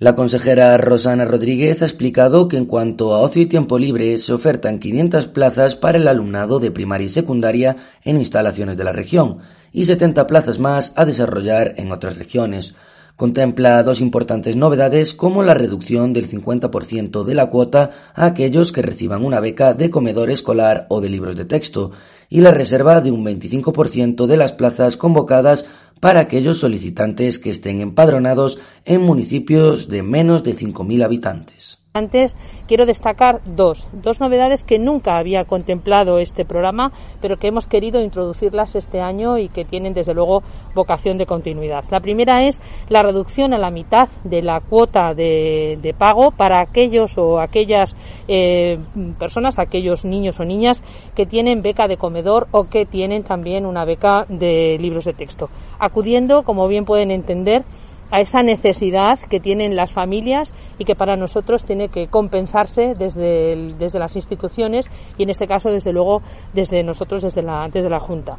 La 0.00 0.14
consejera 0.14 0.76
Rosana 0.76 1.24
Rodríguez 1.24 1.82
ha 1.82 1.86
explicado 1.86 2.46
que 2.46 2.56
en 2.56 2.66
cuanto 2.66 3.14
a 3.14 3.18
ocio 3.18 3.42
y 3.42 3.46
tiempo 3.46 3.80
libre 3.80 4.16
se 4.18 4.32
ofertan 4.32 4.78
500 4.78 5.26
plazas 5.26 5.74
para 5.74 5.98
el 5.98 6.06
alumnado 6.06 6.60
de 6.60 6.70
primaria 6.70 7.06
y 7.06 7.08
secundaria 7.08 7.74
en 8.04 8.16
instalaciones 8.16 8.76
de 8.76 8.84
la 8.84 8.92
región 8.92 9.38
y 9.72 9.86
70 9.86 10.28
plazas 10.28 10.60
más 10.60 10.92
a 10.94 11.04
desarrollar 11.04 11.74
en 11.78 11.90
otras 11.90 12.16
regiones. 12.16 12.76
Contempla 13.18 13.82
dos 13.82 14.00
importantes 14.00 14.54
novedades 14.54 15.12
como 15.12 15.42
la 15.42 15.54
reducción 15.54 16.12
del 16.12 16.30
50% 16.30 17.24
de 17.24 17.34
la 17.34 17.46
cuota 17.46 17.90
a 18.14 18.26
aquellos 18.26 18.70
que 18.70 18.82
reciban 18.82 19.24
una 19.24 19.40
beca 19.40 19.74
de 19.74 19.90
comedor 19.90 20.30
escolar 20.30 20.86
o 20.88 21.00
de 21.00 21.08
libros 21.08 21.34
de 21.34 21.44
texto 21.44 21.90
y 22.28 22.42
la 22.42 22.52
reserva 22.52 23.00
de 23.00 23.10
un 23.10 23.24
25% 23.24 24.26
de 24.26 24.36
las 24.36 24.52
plazas 24.52 24.96
convocadas 24.96 25.66
para 26.00 26.20
aquellos 26.20 26.58
solicitantes 26.58 27.38
que 27.38 27.50
estén 27.50 27.80
empadronados 27.80 28.58
en 28.84 29.02
municipios 29.02 29.88
de 29.88 30.02
menos 30.02 30.44
de 30.44 30.54
5.000 30.54 31.04
habitantes. 31.04 31.78
Antes 31.94 32.36
quiero 32.68 32.86
destacar 32.86 33.40
dos, 33.44 33.84
dos 33.92 34.20
novedades 34.20 34.62
que 34.62 34.78
nunca 34.78 35.16
había 35.16 35.46
contemplado 35.46 36.18
este 36.18 36.44
programa, 36.44 36.92
pero 37.20 37.38
que 37.38 37.48
hemos 37.48 37.66
querido 37.66 38.02
introducirlas 38.02 38.76
este 38.76 39.00
año 39.00 39.38
y 39.38 39.48
que 39.48 39.64
tienen 39.64 39.94
desde 39.94 40.14
luego 40.14 40.42
vocación 40.74 41.18
de 41.18 41.26
continuidad. 41.26 41.84
La 41.90 42.00
primera 42.00 42.46
es 42.46 42.60
la 42.88 43.02
reducción 43.02 43.52
a 43.52 43.58
la 43.58 43.70
mitad 43.70 44.08
de 44.22 44.42
la 44.42 44.60
cuota 44.60 45.14
de, 45.14 45.94
pago 45.98 46.30
para 46.30 46.60
aquellos 46.60 47.18
o 47.18 47.40
aquellas 47.40 47.96
eh, 48.28 48.78
personas, 49.18 49.58
aquellos 49.58 50.04
niños 50.04 50.38
o 50.38 50.44
niñas 50.44 50.84
que 51.16 51.26
tienen 51.26 51.62
beca 51.62 51.88
de 51.88 51.96
comedor 51.96 52.46
o 52.52 52.68
que 52.68 52.86
tienen 52.86 53.24
también 53.24 53.66
una 53.66 53.84
beca 53.84 54.24
de 54.28 54.76
libros 54.78 55.04
de 55.06 55.14
texto, 55.14 55.48
acudiendo, 55.78 56.42
como 56.42 56.68
bien 56.68 56.84
pueden 56.84 57.10
entender, 57.10 57.64
a 58.10 58.20
esa 58.20 58.42
necesidad 58.42 59.18
que 59.18 59.40
tienen 59.40 59.76
las 59.76 59.92
familias 59.92 60.52
y 60.78 60.84
que 60.84 60.94
para 60.94 61.16
nosotros 61.16 61.64
tiene 61.64 61.88
que 61.88 62.08
compensarse 62.08 62.94
desde, 62.94 63.74
desde 63.78 63.98
las 63.98 64.16
instituciones 64.16 64.86
y 65.18 65.24
en 65.24 65.30
este 65.30 65.46
caso 65.46 65.70
desde 65.70 65.92
luego 65.92 66.22
desde 66.54 66.82
nosotros 66.82 67.22
desde 67.22 67.42
la, 67.42 67.68
desde 67.70 67.90
la 67.90 68.00
Junta. 68.00 68.38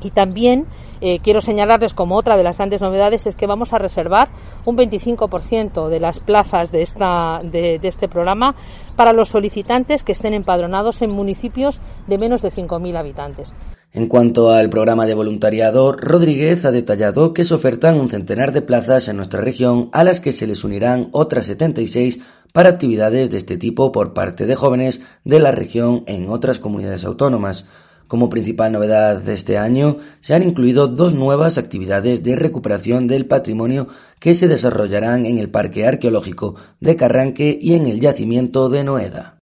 Y 0.00 0.10
también 0.10 0.66
eh, 1.00 1.18
quiero 1.20 1.40
señalarles 1.40 1.94
como 1.94 2.16
otra 2.16 2.36
de 2.36 2.42
las 2.42 2.58
grandes 2.58 2.82
novedades 2.82 3.26
es 3.26 3.36
que 3.36 3.46
vamos 3.46 3.72
a 3.72 3.78
reservar 3.78 4.28
un 4.66 4.76
25% 4.76 5.88
de 5.88 6.00
las 6.00 6.20
plazas 6.20 6.70
de, 6.70 6.82
esta, 6.82 7.40
de, 7.42 7.80
este 7.82 8.06
programa 8.06 8.54
para 8.96 9.14
los 9.14 9.30
solicitantes 9.30 10.04
que 10.04 10.12
estén 10.12 10.34
empadronados 10.34 11.00
en 11.00 11.10
municipios 11.10 11.80
de 12.06 12.18
menos 12.18 12.42
de 12.42 12.50
5.000 12.50 12.98
habitantes. 12.98 13.54
En 13.96 14.08
cuanto 14.08 14.50
al 14.50 14.70
programa 14.70 15.06
de 15.06 15.14
voluntariado, 15.14 15.92
Rodríguez 15.92 16.64
ha 16.64 16.72
detallado 16.72 17.32
que 17.32 17.44
se 17.44 17.54
ofertan 17.54 18.00
un 18.00 18.08
centenar 18.08 18.50
de 18.50 18.60
plazas 18.60 19.06
en 19.06 19.16
nuestra 19.16 19.40
región 19.40 19.88
a 19.92 20.02
las 20.02 20.20
que 20.20 20.32
se 20.32 20.48
les 20.48 20.64
unirán 20.64 21.10
otras 21.12 21.46
76 21.46 22.18
para 22.52 22.70
actividades 22.70 23.30
de 23.30 23.36
este 23.36 23.56
tipo 23.56 23.92
por 23.92 24.12
parte 24.12 24.46
de 24.46 24.56
jóvenes 24.56 25.00
de 25.22 25.38
la 25.38 25.52
región 25.52 26.02
en 26.08 26.28
otras 26.28 26.58
comunidades 26.58 27.04
autónomas. 27.04 27.68
Como 28.08 28.30
principal 28.30 28.72
novedad 28.72 29.18
de 29.18 29.32
este 29.32 29.58
año, 29.58 29.98
se 30.20 30.34
han 30.34 30.42
incluido 30.42 30.88
dos 30.88 31.14
nuevas 31.14 31.56
actividades 31.56 32.24
de 32.24 32.34
recuperación 32.34 33.06
del 33.06 33.26
patrimonio 33.26 33.86
que 34.18 34.34
se 34.34 34.48
desarrollarán 34.48 35.24
en 35.24 35.38
el 35.38 35.50
Parque 35.50 35.86
Arqueológico 35.86 36.56
de 36.80 36.96
Carranque 36.96 37.56
y 37.62 37.74
en 37.74 37.86
el 37.86 38.00
yacimiento 38.00 38.68
de 38.68 38.82
Noeda. 38.82 39.38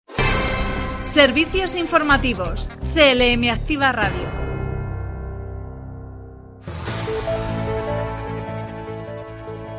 Servicios 1.11 1.75
informativos. 1.75 2.69
CLM 2.93 3.49
Activa 3.49 3.91
Radio. 3.91 4.29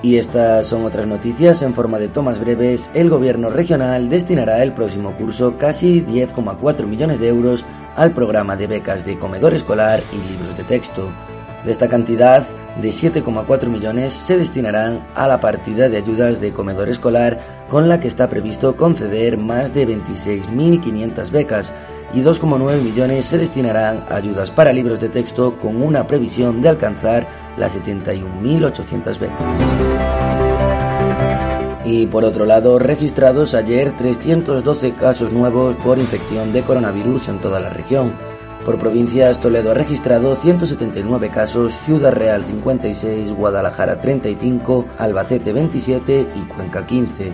Y 0.02 0.16
estas 0.16 0.66
son 0.66 0.84
otras 0.84 1.06
noticias 1.06 1.62
en 1.62 1.72
forma 1.72 1.98
de 1.98 2.08
tomas 2.08 2.38
breves. 2.38 2.90
El 2.92 3.08
gobierno 3.08 3.48
regional 3.48 4.10
destinará 4.10 4.62
el 4.62 4.74
próximo 4.74 5.16
curso 5.16 5.56
casi 5.56 6.02
10,4 6.02 6.84
millones 6.84 7.18
de 7.18 7.28
euros 7.28 7.64
al 7.96 8.12
programa 8.12 8.56
de 8.56 8.66
becas 8.66 9.06
de 9.06 9.16
comedor 9.16 9.54
escolar 9.54 10.00
y 10.12 10.32
libros 10.32 10.58
de 10.58 10.64
texto. 10.64 11.08
De 11.64 11.72
esta 11.72 11.88
cantidad, 11.88 12.46
de 12.80 12.88
7,4 12.88 13.66
millones 13.66 14.12
se 14.12 14.38
destinarán 14.38 15.00
a 15.14 15.26
la 15.26 15.40
partida 15.40 15.88
de 15.88 15.98
ayudas 15.98 16.40
de 16.40 16.52
comedor 16.52 16.88
escolar 16.88 17.66
con 17.68 17.88
la 17.88 18.00
que 18.00 18.08
está 18.08 18.28
previsto 18.28 18.76
conceder 18.76 19.36
más 19.36 19.74
de 19.74 19.86
26.500 19.86 21.30
becas 21.30 21.74
y 22.14 22.20
2,9 22.20 22.82
millones 22.82 23.26
se 23.26 23.38
destinarán 23.38 24.04
a 24.10 24.16
ayudas 24.16 24.50
para 24.50 24.72
libros 24.72 25.00
de 25.00 25.08
texto 25.08 25.58
con 25.58 25.82
una 25.82 26.06
previsión 26.06 26.60
de 26.60 26.68
alcanzar 26.68 27.26
las 27.56 27.76
71.800 27.76 29.18
becas. 29.18 29.54
Y 31.84 32.06
por 32.06 32.24
otro 32.24 32.44
lado, 32.44 32.78
registrados 32.78 33.54
ayer 33.54 33.96
312 33.96 34.94
casos 34.94 35.32
nuevos 35.32 35.74
por 35.76 35.98
infección 35.98 36.52
de 36.52 36.62
coronavirus 36.62 37.28
en 37.28 37.38
toda 37.38 37.58
la 37.58 37.70
región 37.70 38.12
por 38.64 38.78
provincias, 38.78 39.40
Toledo 39.40 39.72
ha 39.72 39.74
registrado 39.74 40.36
179 40.36 41.30
casos, 41.30 41.76
Ciudad 41.84 42.12
Real 42.12 42.44
56, 42.44 43.32
Guadalajara 43.32 44.00
35, 44.00 44.86
Albacete 44.98 45.52
27 45.52 46.28
y 46.34 46.40
Cuenca 46.42 46.86
15. 46.86 47.32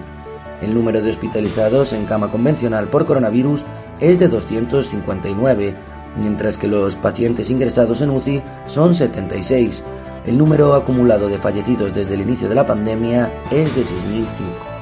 El 0.62 0.74
número 0.74 1.02
de 1.02 1.10
hospitalizados 1.10 1.92
en 1.92 2.06
cama 2.06 2.30
convencional 2.30 2.88
por 2.88 3.04
coronavirus 3.04 3.64
es 4.00 4.18
de 4.18 4.28
259, 4.28 5.74
mientras 6.16 6.56
que 6.56 6.66
los 6.66 6.96
pacientes 6.96 7.50
ingresados 7.50 8.00
en 8.00 8.10
UCI 8.10 8.42
son 8.66 8.94
76. 8.94 9.82
El 10.26 10.38
número 10.38 10.74
acumulado 10.74 11.28
de 11.28 11.38
fallecidos 11.38 11.92
desde 11.92 12.14
el 12.14 12.22
inicio 12.22 12.48
de 12.48 12.54
la 12.54 12.66
pandemia 12.66 13.30
es 13.50 13.74
de 13.76 13.82
6.005. 13.82 14.77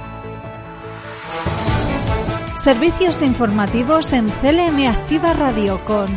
Servicios 2.66 3.22
informativos 3.22 4.12
en 4.12 4.28
CLM 4.28 4.88
Activa 4.88 5.34
Radio 5.34 5.78
con 5.84 6.08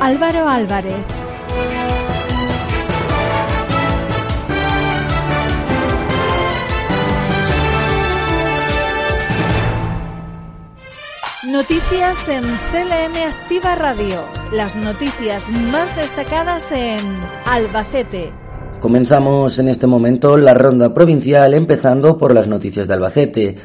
Álvaro 0.00 0.48
Álvarez. 0.48 1.04
Noticias 11.44 12.28
en 12.30 12.42
CLM 12.42 13.28
Activa 13.28 13.74
Radio. 13.74 14.24
Las 14.50 14.76
noticias 14.76 15.46
más 15.50 15.94
destacadas 15.94 16.72
en 16.72 17.04
Albacete. 17.44 18.32
Comenzamos 18.80 19.58
en 19.58 19.68
este 19.68 19.86
momento 19.86 20.38
la 20.38 20.54
ronda 20.54 20.94
provincial 20.94 21.52
empezando 21.52 22.16
por 22.16 22.34
las 22.34 22.46
noticias 22.46 22.88
de 22.88 22.94
Albacete. 22.94 23.56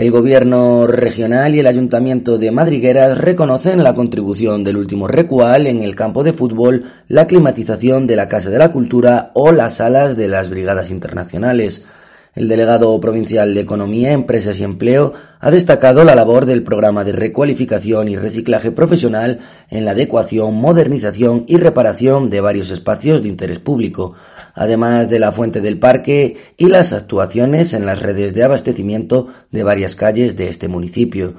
El 0.00 0.10
gobierno 0.10 0.86
regional 0.86 1.54
y 1.54 1.58
el 1.58 1.66
ayuntamiento 1.66 2.38
de 2.38 2.50
Madrigueras 2.50 3.18
reconocen 3.18 3.84
la 3.84 3.92
contribución 3.92 4.64
del 4.64 4.78
último 4.78 5.06
recual 5.06 5.66
en 5.66 5.82
el 5.82 5.94
campo 5.94 6.24
de 6.24 6.32
fútbol, 6.32 6.84
la 7.08 7.26
climatización 7.26 8.06
de 8.06 8.16
la 8.16 8.26
Casa 8.26 8.48
de 8.48 8.56
la 8.56 8.72
Cultura 8.72 9.30
o 9.34 9.52
las 9.52 9.74
salas 9.74 10.16
de 10.16 10.26
las 10.26 10.48
brigadas 10.48 10.90
internacionales. 10.90 11.84
El 12.32 12.46
delegado 12.46 13.00
provincial 13.00 13.54
de 13.54 13.60
Economía, 13.60 14.12
Empresas 14.12 14.60
y 14.60 14.64
Empleo 14.64 15.12
ha 15.40 15.50
destacado 15.50 16.04
la 16.04 16.14
labor 16.14 16.46
del 16.46 16.62
programa 16.62 17.02
de 17.02 17.10
recualificación 17.10 18.08
y 18.08 18.14
reciclaje 18.14 18.70
profesional 18.70 19.40
en 19.68 19.84
la 19.84 19.90
adecuación, 19.90 20.54
modernización 20.54 21.44
y 21.48 21.56
reparación 21.56 22.30
de 22.30 22.40
varios 22.40 22.70
espacios 22.70 23.22
de 23.22 23.28
interés 23.28 23.58
público, 23.58 24.14
además 24.54 25.08
de 25.08 25.18
la 25.18 25.32
fuente 25.32 25.60
del 25.60 25.80
parque 25.80 26.36
y 26.56 26.66
las 26.66 26.92
actuaciones 26.92 27.74
en 27.74 27.84
las 27.84 28.00
redes 28.00 28.32
de 28.32 28.44
abastecimiento 28.44 29.26
de 29.50 29.64
varias 29.64 29.96
calles 29.96 30.36
de 30.36 30.48
este 30.48 30.68
municipio. 30.68 31.34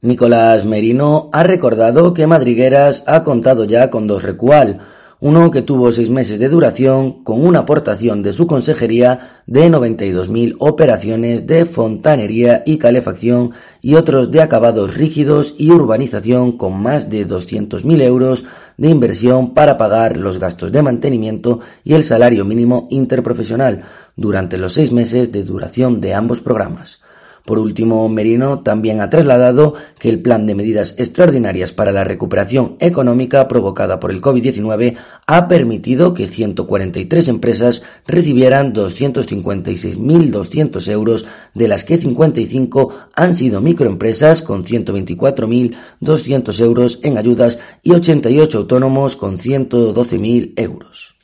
Nicolás 0.00 0.64
Merino 0.64 1.28
ha 1.34 1.42
recordado 1.42 2.14
que 2.14 2.26
Madrigueras 2.26 3.04
ha 3.06 3.22
contado 3.24 3.64
ya 3.64 3.90
con 3.90 4.06
dos 4.06 4.22
recual, 4.22 4.78
uno 5.20 5.50
que 5.50 5.62
tuvo 5.62 5.92
seis 5.92 6.08
meses 6.08 6.38
de 6.38 6.48
duración 6.48 7.22
con 7.24 7.44
una 7.44 7.60
aportación 7.60 8.22
de 8.22 8.32
su 8.32 8.46
consejería 8.46 9.42
de 9.46 9.70
92.000 9.70 10.56
operaciones 10.58 11.46
de 11.46 11.66
fontanería 11.66 12.62
y 12.64 12.78
calefacción 12.78 13.50
y 13.82 13.94
otros 13.94 14.30
de 14.30 14.40
acabados 14.40 14.94
rígidos 14.94 15.54
y 15.58 15.70
urbanización 15.70 16.52
con 16.52 16.80
más 16.80 17.10
de 17.10 17.28
200.000 17.28 18.02
euros 18.02 18.46
de 18.78 18.88
inversión 18.88 19.52
para 19.52 19.76
pagar 19.76 20.16
los 20.16 20.38
gastos 20.38 20.72
de 20.72 20.82
mantenimiento 20.82 21.60
y 21.84 21.92
el 21.92 22.04
salario 22.04 22.46
mínimo 22.46 22.88
interprofesional 22.90 23.82
durante 24.16 24.56
los 24.56 24.72
seis 24.72 24.90
meses 24.90 25.32
de 25.32 25.42
duración 25.42 26.00
de 26.00 26.14
ambos 26.14 26.40
programas. 26.40 27.00
Por 27.44 27.58
último, 27.58 28.08
Merino 28.08 28.60
también 28.60 29.00
ha 29.00 29.10
trasladado 29.10 29.74
que 29.98 30.08
el 30.08 30.20
plan 30.20 30.46
de 30.46 30.54
medidas 30.54 30.94
extraordinarias 30.98 31.72
para 31.72 31.90
la 31.92 32.04
recuperación 32.04 32.76
económica 32.80 33.48
provocada 33.48 34.00
por 34.00 34.10
el 34.10 34.20
COVID-19 34.20 34.96
ha 35.26 35.48
permitido 35.48 36.12
que 36.14 36.28
143 36.28 37.28
empresas 37.28 37.82
recibieran 38.06 38.72
256.200 38.72 40.88
euros, 40.88 41.26
de 41.54 41.68
las 41.68 41.84
que 41.84 41.98
55 41.98 42.94
han 43.14 43.34
sido 43.34 43.60
microempresas 43.60 44.40
con 44.42 44.64
124.200 44.64 46.60
euros 46.60 47.00
en 47.02 47.18
ayudas 47.18 47.58
y 47.82 47.90
88 47.92 48.58
autónomos 48.58 49.16
con 49.16 49.38
112.000 49.38 50.52
euros. 50.56 51.19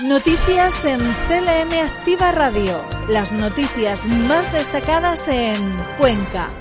Noticias 0.00 0.84
en 0.84 1.00
CLM 1.00 1.72
Activa 1.84 2.30
Radio. 2.30 2.76
Las 3.10 3.32
noticias 3.32 4.06
más 4.06 4.52
destacadas 4.52 5.26
en 5.26 5.60
Cuenca. 5.98 6.52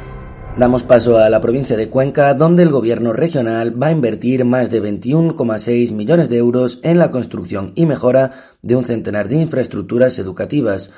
Damos 0.58 0.82
paso 0.82 1.20
a 1.20 1.30
la 1.30 1.40
provincia 1.40 1.78
de 1.78 1.88
Cuenca, 1.88 2.34
donde 2.34 2.64
el 2.64 2.72
gobierno 2.72 3.14
regional 3.14 3.80
va 3.80 3.88
a 3.88 3.92
invertir 3.92 4.44
más 4.44 4.72
de 4.72 4.82
21,6 4.82 5.92
millones 5.94 6.30
de 6.30 6.38
euros 6.38 6.80
en 6.82 6.98
la 6.98 7.12
construcción 7.12 7.74
y 7.76 7.86
mejora 7.86 8.32
de 8.64 8.76
un 8.76 8.86
centenar 8.86 9.30
de 9.30 9.36
infraestructuras 9.36 10.18
educativas. 10.18 10.92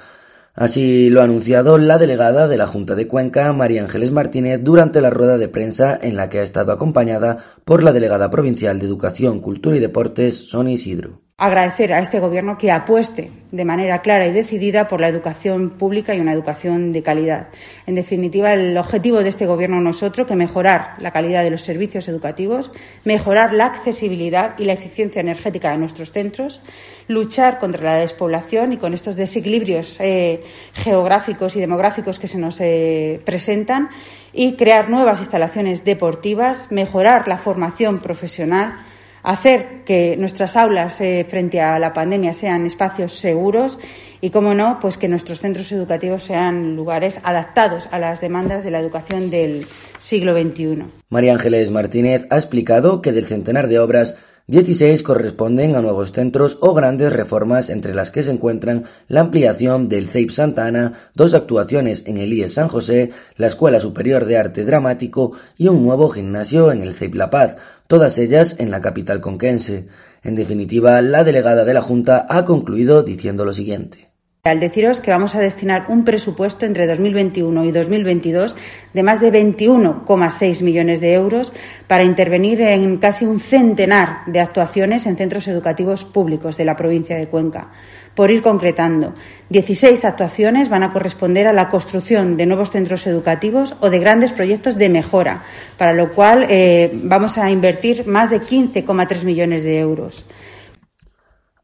Así 0.55 1.09
lo 1.09 1.19
ha 1.19 1.25
anunciado 1.25 1.77
la 1.77 1.97
delegada 1.97 2.47
de 2.47 2.55
la 2.55 2.67
Junta 2.67 2.95
de 2.95 3.05
Cuenca, 3.05 3.51
María 3.51 3.81
Ángeles 3.81 4.13
Martínez, 4.13 4.61
durante 4.63 5.01
la 5.01 5.09
rueda 5.09 5.37
de 5.37 5.49
prensa 5.49 5.99
en 6.01 6.15
la 6.15 6.29
que 6.29 6.39
ha 6.39 6.43
estado 6.43 6.71
acompañada 6.71 7.35
por 7.65 7.83
la 7.83 7.91
delegada 7.91 8.29
provincial 8.29 8.79
de 8.79 8.85
Educación, 8.85 9.41
Cultura 9.41 9.75
y 9.75 9.81
Deportes, 9.81 10.37
Sonia 10.49 10.75
Isidro 10.75 11.28
agradecer 11.39 11.93
a 11.93 11.99
este 11.99 12.19
Gobierno 12.19 12.57
que 12.57 12.69
apueste 12.69 13.31
de 13.51 13.65
manera 13.65 14.01
clara 14.01 14.27
y 14.27 14.31
decidida 14.31 14.87
por 14.89 14.99
la 14.99 15.07
educación 15.07 15.71
pública 15.71 16.13
y 16.13 16.19
una 16.19 16.33
educación 16.33 16.91
de 16.91 17.01
calidad. 17.01 17.47
En 17.87 17.95
definitiva, 17.95 18.53
el 18.53 18.77
objetivo 18.77 19.23
de 19.23 19.29
este 19.29 19.47
Gobierno 19.47 19.79
no 19.79 19.91
es 19.91 20.03
otro 20.03 20.27
que 20.27 20.35
mejorar 20.35 20.95
la 20.99 21.11
calidad 21.11 21.41
de 21.41 21.49
los 21.49 21.61
servicios 21.61 22.09
educativos, 22.09 22.71
mejorar 23.05 23.53
la 23.53 23.65
accesibilidad 23.67 24.59
y 24.59 24.65
la 24.65 24.73
eficiencia 24.73 25.21
energética 25.21 25.71
de 25.71 25.77
nuestros 25.77 26.11
centros, 26.11 26.59
luchar 27.07 27.57
contra 27.57 27.83
la 27.83 27.95
despoblación 27.95 28.73
y 28.73 28.77
con 28.77 28.93
estos 28.93 29.15
desequilibrios 29.15 29.97
eh, 30.01 30.43
geográficos 30.73 31.55
y 31.55 31.61
demográficos 31.61 32.19
que 32.19 32.27
se 32.27 32.37
nos 32.37 32.59
eh, 32.59 33.21
presentan 33.23 33.89
y 34.33 34.57
crear 34.57 34.89
nuevas 34.89 35.19
instalaciones 35.19 35.85
deportivas, 35.85 36.69
mejorar 36.69 37.29
la 37.29 37.37
formación 37.37 37.99
profesional 37.99 38.73
hacer 39.23 39.83
que 39.85 40.15
nuestras 40.17 40.55
aulas 40.55 40.99
eh, 41.01 41.25
frente 41.29 41.61
a 41.61 41.79
la 41.79 41.93
pandemia 41.93 42.33
sean 42.33 42.65
espacios 42.65 43.13
seguros 43.13 43.79
y, 44.21 44.29
como 44.31 44.53
no, 44.53 44.79
pues 44.81 44.97
que 44.97 45.07
nuestros 45.07 45.39
centros 45.41 45.71
educativos 45.71 46.23
sean 46.23 46.75
lugares 46.75 47.19
adaptados 47.23 47.87
a 47.91 47.99
las 47.99 48.21
demandas 48.21 48.63
de 48.63 48.71
la 48.71 48.79
educación 48.79 49.29
del 49.29 49.65
siglo 49.99 50.33
XXI. 50.33 50.83
María 51.09 51.33
Ángeles 51.33 51.71
Martínez 51.71 52.27
ha 52.29 52.37
explicado 52.37 53.01
que 53.01 53.11
del 53.11 53.25
centenar 53.25 53.67
de 53.67 53.79
obras 53.79 54.17
16 54.49 55.03
corresponden 55.03 55.75
a 55.75 55.81
nuevos 55.81 56.11
centros 56.11 56.57
o 56.61 56.73
grandes 56.73 57.13
reformas 57.13 57.69
entre 57.69 57.93
las 57.93 58.09
que 58.09 58.23
se 58.23 58.31
encuentran 58.31 58.85
la 59.07 59.19
ampliación 59.19 59.89
del 59.89 60.09
CEIP 60.09 60.31
Santa 60.31 60.65
Ana, 60.65 60.93
dos 61.13 61.35
actuaciones 61.35 62.07
en 62.07 62.17
el 62.17 62.33
IES 62.33 62.55
San 62.55 62.67
José, 62.67 63.11
la 63.37 63.45
Escuela 63.45 63.79
Superior 63.79 64.25
de 64.25 64.39
Arte 64.39 64.65
Dramático 64.65 65.33
y 65.55 65.67
un 65.67 65.83
nuevo 65.83 66.09
gimnasio 66.09 66.71
en 66.71 66.81
el 66.81 66.95
CEIP 66.95 67.13
La 67.13 67.29
Paz, 67.29 67.57
todas 67.85 68.17
ellas 68.17 68.55
en 68.57 68.71
la 68.71 68.81
capital 68.81 69.21
conquense. 69.21 69.85
En 70.23 70.33
definitiva, 70.33 70.99
la 71.03 71.23
delegada 71.23 71.63
de 71.63 71.75
la 71.75 71.83
Junta 71.83 72.25
ha 72.27 72.43
concluido 72.43 73.03
diciendo 73.03 73.45
lo 73.45 73.53
siguiente. 73.53 74.08
Al 74.45 74.61
deciros 74.61 75.01
que 75.01 75.11
vamos 75.11 75.35
a 75.35 75.41
destinar 75.41 75.87
un 75.89 76.05
presupuesto 76.05 76.65
entre 76.65 76.87
2021 76.87 77.65
y 77.65 77.71
2022 77.73 78.55
de 78.93 79.03
más 79.03 79.19
de 79.19 79.33
21,6 79.33 80.63
millones 80.63 81.01
de 81.01 81.13
euros 81.13 81.51
para 81.87 82.05
intervenir 82.05 82.61
en 82.61 82.99
casi 82.99 83.25
un 83.25 83.41
centenar 83.41 84.21
de 84.27 84.39
actuaciones 84.39 85.05
en 85.07 85.17
centros 85.17 85.45
educativos 85.49 86.05
públicos 86.05 86.55
de 86.55 86.63
la 86.63 86.77
provincia 86.77 87.17
de 87.17 87.27
Cuenca. 87.27 87.71
Por 88.15 88.31
ir 88.31 88.41
concretando, 88.41 89.13
16 89.49 90.05
actuaciones 90.05 90.69
van 90.69 90.83
a 90.83 90.93
corresponder 90.93 91.45
a 91.45 91.53
la 91.53 91.67
construcción 91.67 92.37
de 92.37 92.45
nuevos 92.45 92.71
centros 92.71 93.07
educativos 93.07 93.75
o 93.81 93.89
de 93.89 93.99
grandes 93.99 94.31
proyectos 94.31 94.77
de 94.77 94.87
mejora, 94.87 95.43
para 95.77 95.91
lo 95.91 96.13
cual 96.13 96.45
eh, 96.49 96.91
vamos 96.93 97.37
a 97.37 97.51
invertir 97.51 98.07
más 98.07 98.29
de 98.29 98.39
15,3 98.39 99.25
millones 99.25 99.63
de 99.63 99.79
euros. 99.79 100.23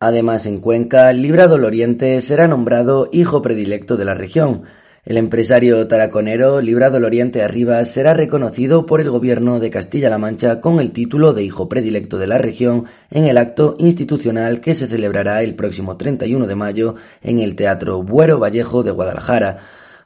Además, 0.06 0.46
en 0.46 0.60
Cuenca, 0.60 1.12
Libra 1.14 1.52
Oriente 1.52 2.22
será 2.22 2.48
nombrado 2.48 3.10
hijo 3.12 3.42
predilecto 3.42 3.98
de 3.98 4.06
la 4.06 4.14
región. 4.14 4.62
El 5.04 5.18
empresario 5.18 5.88
taraconero 5.88 6.62
Librado 6.62 7.04
Oriente 7.04 7.42
Arribas 7.42 7.90
será 7.90 8.14
reconocido 8.14 8.86
por 8.86 9.02
el 9.02 9.10
gobierno 9.10 9.60
de 9.60 9.72
Castilla-La 9.72 10.20
Mancha 10.20 10.62
con 10.62 10.80
el 10.80 10.92
título 10.92 11.34
de 11.34 11.42
hijo 11.42 11.68
predilecto 11.68 12.20
de 12.20 12.28
la 12.28 12.38
región 12.38 12.86
en 13.10 13.26
el 13.26 13.40
acto 13.40 13.78
institucional 13.80 14.62
que 14.62 14.76
se 14.76 14.86
celebrará 14.86 15.42
el 15.42 15.56
próximo 15.56 15.98
31 15.98 16.46
de 16.46 16.56
mayo 16.56 16.94
en 17.24 17.40
el 17.40 17.56
Teatro 17.56 18.04
Buero 18.04 18.38
Vallejo 18.38 18.84
de 18.84 18.92
Guadalajara. 18.92 19.58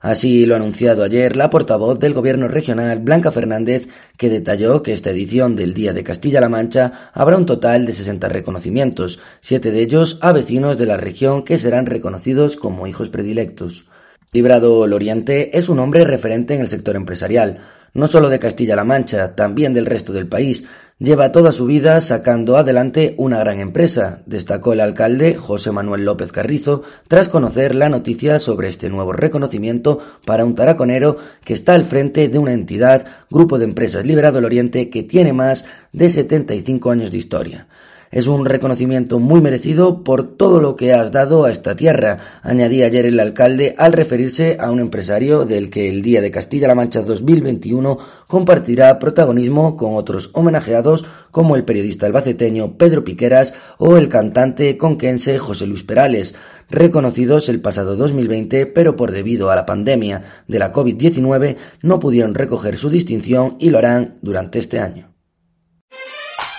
Así 0.02 0.46
lo 0.46 0.54
ha 0.54 0.58
anunciado 0.58 1.04
ayer 1.04 1.36
la 1.36 1.50
portavoz 1.50 2.00
del 2.00 2.14
Gobierno 2.14 2.48
regional, 2.48 3.00
Blanca 3.00 3.32
Fernández, 3.32 3.90
que 4.16 4.30
detalló 4.30 4.82
que 4.82 4.94
esta 4.94 5.10
edición 5.10 5.58
del 5.58 5.74
Día 5.74 5.92
de 5.92 6.06
Castilla-La 6.06 6.48
Mancha 6.48 7.12
habrá 7.14 7.36
un 7.36 7.46
total 7.46 7.86
de 7.86 7.92
60 7.92 8.30
reconocimientos, 8.30 9.20
siete 9.42 9.72
de 9.72 9.82
ellos 9.82 10.18
a 10.22 10.32
vecinos 10.32 10.78
de 10.78 10.86
la 10.86 10.96
región 10.96 11.44
que 11.44 11.60
serán 11.60 11.86
reconocidos 11.86 12.56
como 12.56 12.88
hijos 12.88 13.10
predilectos. 13.10 13.90
Librado 14.32 14.88
Loriente 14.88 15.58
es 15.58 15.68
un 15.68 15.80
hombre 15.80 16.06
referente 16.06 16.54
en 16.56 16.62
el 16.62 16.70
sector 16.70 16.96
empresarial, 16.96 17.60
no 17.94 18.08
solo 18.08 18.30
de 18.30 18.40
Castilla-La 18.40 18.86
Mancha, 18.86 19.36
también 19.36 19.74
del 19.74 19.86
resto 19.86 20.14
del 20.14 20.28
país, 20.28 20.64
Lleva 21.02 21.32
toda 21.32 21.54
su 21.54 21.66
vida 21.66 22.02
sacando 22.02 22.58
adelante 22.58 23.16
una 23.18 23.40
gran 23.40 23.62
empresa, 23.62 24.22
destacó 24.26 24.74
el 24.74 24.82
alcalde 24.82 25.38
José 25.38 25.72
Manuel 25.72 26.04
López 26.04 26.34
Carrizo 26.34 26.84
tras 27.08 27.30
conocer 27.30 27.74
la 27.74 27.88
noticia 27.88 28.38
sobre 28.38 28.68
este 28.68 28.90
nuevo 28.90 29.14
reconocimiento 29.14 30.00
para 30.26 30.44
un 30.44 30.56
taraconero 30.56 31.16
que 31.46 31.54
está 31.54 31.76
al 31.76 31.86
frente 31.86 32.28
de 32.28 32.38
una 32.38 32.52
entidad, 32.52 33.06
Grupo 33.30 33.58
de 33.58 33.64
Empresas 33.64 34.06
Liberado 34.06 34.36
del 34.36 34.46
Oriente, 34.46 34.90
que 34.90 35.04
tiene 35.04 35.32
más 35.32 35.64
de 35.94 36.10
75 36.10 36.92
años 36.92 37.12
de 37.12 37.18
historia. 37.18 37.68
Es 38.12 38.26
un 38.26 38.46
reconocimiento 38.46 39.20
muy 39.20 39.40
merecido 39.40 40.04
por 40.04 40.36
todo 40.36 40.60
lo 40.60 40.76
que 40.76 40.94
has 40.94 41.12
dado 41.12 41.46
a 41.46 41.52
esta 41.52 41.76
tierra, 41.76 42.18
añadía 42.42 42.88
ayer 42.88 43.06
el 43.06 43.20
alcalde 43.20 43.76
al 43.78 43.94
referirse 43.94 44.58
a 44.60 44.72
un 44.72 44.80
empresario 44.80 45.46
del 45.46 45.70
que 45.70 45.90
el 45.90 46.02
Día 46.02 46.20
de 46.20 46.32
Castilla-La 46.32 46.74
Mancha 46.74 47.04
2021 47.04 48.00
compartirá 48.26 48.98
protagonismo 48.98 49.78
con 49.78 49.94
otros 49.94 50.32
homenajeados 50.34 51.06
como 51.30 51.56
el 51.56 51.66
periodista 51.66 52.08
albaceteño 52.08 52.78
Pedro 52.80 53.04
Piqueras 53.04 53.54
o 53.78 53.96
el 53.96 54.10
cantante 54.10 54.76
conquense 54.76 55.38
José 55.38 55.68
Luis 55.68 55.84
Perales, 55.84 56.34
reconocidos 56.68 57.48
el 57.48 57.62
pasado 57.62 57.96
2020, 57.96 58.66
pero 58.66 58.96
por 58.96 59.12
debido 59.12 59.52
a 59.52 59.56
la 59.56 59.68
pandemia 59.68 60.24
de 60.48 60.58
la 60.58 60.74
COVID-19 60.74 61.58
no 61.84 62.00
pudieron 62.00 62.34
recoger 62.34 62.76
su 62.76 62.90
distinción 62.90 63.56
y 63.60 63.70
lo 63.70 63.78
harán 63.78 64.18
durante 64.24 64.58
este 64.58 64.80
año. 64.80 65.09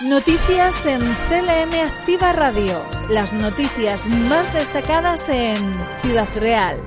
Noticias 0.03 0.87
en 0.87 0.99
CLM 0.99 1.79
Activa 1.85 2.33
Radio. 2.33 2.81
Las 3.11 3.33
noticias 3.33 4.09
más 4.09 4.51
destacadas 4.51 5.29
en 5.29 5.57
Ciudad 6.01 6.27
Real. 6.39 6.77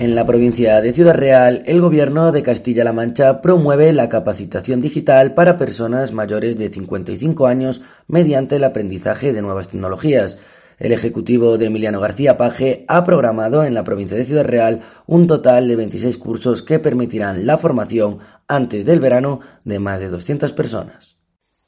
En 0.00 0.16
la 0.16 0.26
provincia 0.26 0.80
de 0.80 0.92
Ciudad 0.92 1.14
Real, 1.14 1.62
el 1.66 1.80
gobierno 1.80 2.32
de 2.32 2.42
Castilla-La 2.42 2.92
Mancha 2.92 3.40
promueve 3.40 3.92
la 3.92 4.08
capacitación 4.08 4.80
digital 4.80 5.32
para 5.32 5.56
personas 5.56 6.12
mayores 6.12 6.58
de 6.58 6.70
55 6.70 7.46
años 7.46 7.82
mediante 8.08 8.56
el 8.56 8.64
aprendizaje 8.64 9.32
de 9.32 9.42
nuevas 9.42 9.68
tecnologías. 9.68 10.40
El 10.80 10.90
ejecutivo 10.90 11.56
de 11.56 11.66
Emiliano 11.66 12.00
García 12.00 12.36
Paje 12.36 12.84
ha 12.88 13.04
programado 13.04 13.62
en 13.62 13.74
la 13.74 13.84
provincia 13.84 14.16
de 14.16 14.24
Ciudad 14.24 14.44
Real 14.44 14.80
un 15.06 15.28
total 15.28 15.68
de 15.68 15.76
26 15.76 16.18
cursos 16.18 16.64
que 16.64 16.80
permitirán 16.80 17.46
la 17.46 17.58
formación 17.58 18.18
antes 18.48 18.84
del 18.84 18.98
verano 18.98 19.38
de 19.64 19.78
más 19.78 20.00
de 20.00 20.08
200 20.08 20.52
personas. 20.52 21.19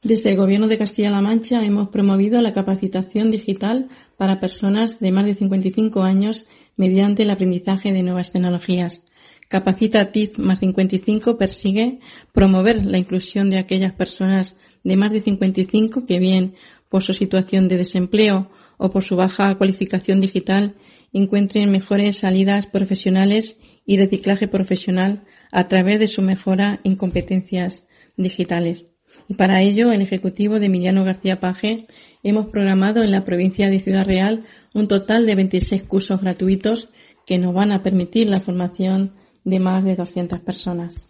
Desde 0.04 0.30
el 0.30 0.36
Gobierno 0.36 0.66
de 0.66 0.78
Castilla-La 0.78 1.22
Mancha 1.22 1.64
hemos 1.64 1.90
promovido 1.90 2.40
la 2.40 2.52
capacitación 2.52 3.30
digital 3.30 3.88
para 4.16 4.40
personas 4.40 4.98
de 4.98 5.12
más 5.12 5.24
de 5.26 5.34
55 5.34 6.02
años 6.02 6.46
mediante 6.76 7.22
el 7.22 7.30
aprendizaje 7.30 7.92
de 7.92 8.02
nuevas 8.02 8.32
tecnologías. 8.32 9.04
Capacita 9.46 10.10
TIF 10.10 10.38
más 10.38 10.58
55 10.58 11.38
persigue 11.38 12.00
promover 12.32 12.84
la 12.84 12.98
inclusión 12.98 13.48
de 13.48 13.58
aquellas 13.58 13.92
personas 13.92 14.56
de 14.82 14.96
más 14.96 15.12
de 15.12 15.20
55 15.20 16.04
que 16.04 16.18
bien 16.18 16.56
por 16.88 17.04
su 17.04 17.12
situación 17.12 17.68
de 17.68 17.76
desempleo 17.76 18.50
o 18.78 18.90
por 18.90 19.04
su 19.04 19.14
baja 19.14 19.56
cualificación 19.56 20.20
digital 20.20 20.74
encuentren 21.12 21.70
mejores 21.70 22.16
salidas 22.16 22.66
profesionales 22.66 23.56
y 23.86 23.98
reciclaje 23.98 24.48
profesional 24.48 25.22
a 25.52 25.68
través 25.68 26.00
de 26.00 26.08
su 26.08 26.22
mejora 26.22 26.80
en 26.82 26.96
competencias 26.96 27.86
digitales. 28.16 28.91
Y 29.28 29.34
para 29.34 29.62
ello, 29.62 29.92
el 29.92 30.02
Ejecutivo 30.02 30.58
de 30.58 30.66
Emiliano 30.66 31.04
García 31.04 31.40
Paje 31.40 31.86
hemos 32.22 32.46
programado 32.46 33.02
en 33.02 33.10
la 33.10 33.24
provincia 33.24 33.70
de 33.70 33.80
Ciudad 33.80 34.06
Real 34.06 34.44
un 34.74 34.88
total 34.88 35.26
de 35.26 35.34
26 35.34 35.82
cursos 35.84 36.20
gratuitos 36.20 36.88
que 37.26 37.38
nos 37.38 37.54
van 37.54 37.72
a 37.72 37.82
permitir 37.82 38.28
la 38.28 38.40
formación 38.40 39.12
de 39.44 39.60
más 39.60 39.84
de 39.84 39.96
200 39.96 40.40
personas. 40.40 41.06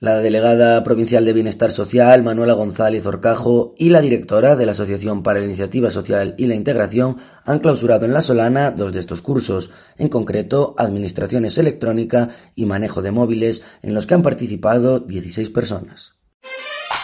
La 0.00 0.20
delegada 0.20 0.84
provincial 0.84 1.24
de 1.24 1.32
Bienestar 1.32 1.72
Social, 1.72 2.22
Manuela 2.22 2.52
González 2.52 3.04
Orcajo, 3.04 3.74
y 3.76 3.88
la 3.88 4.00
directora 4.00 4.54
de 4.54 4.64
la 4.64 4.70
Asociación 4.70 5.24
para 5.24 5.40
la 5.40 5.46
Iniciativa 5.46 5.90
Social 5.90 6.36
y 6.38 6.46
la 6.46 6.54
Integración 6.54 7.16
han 7.44 7.58
clausurado 7.58 8.06
en 8.06 8.12
La 8.12 8.22
Solana 8.22 8.70
dos 8.70 8.92
de 8.92 9.00
estos 9.00 9.22
cursos, 9.22 9.72
en 9.96 10.08
concreto 10.08 10.76
Administraciones 10.78 11.58
Electrónica 11.58 12.28
y 12.54 12.64
Manejo 12.64 13.02
de 13.02 13.10
Móviles, 13.10 13.64
en 13.82 13.92
los 13.92 14.06
que 14.06 14.14
han 14.14 14.22
participado 14.22 15.00
16 15.00 15.50
personas. 15.50 16.17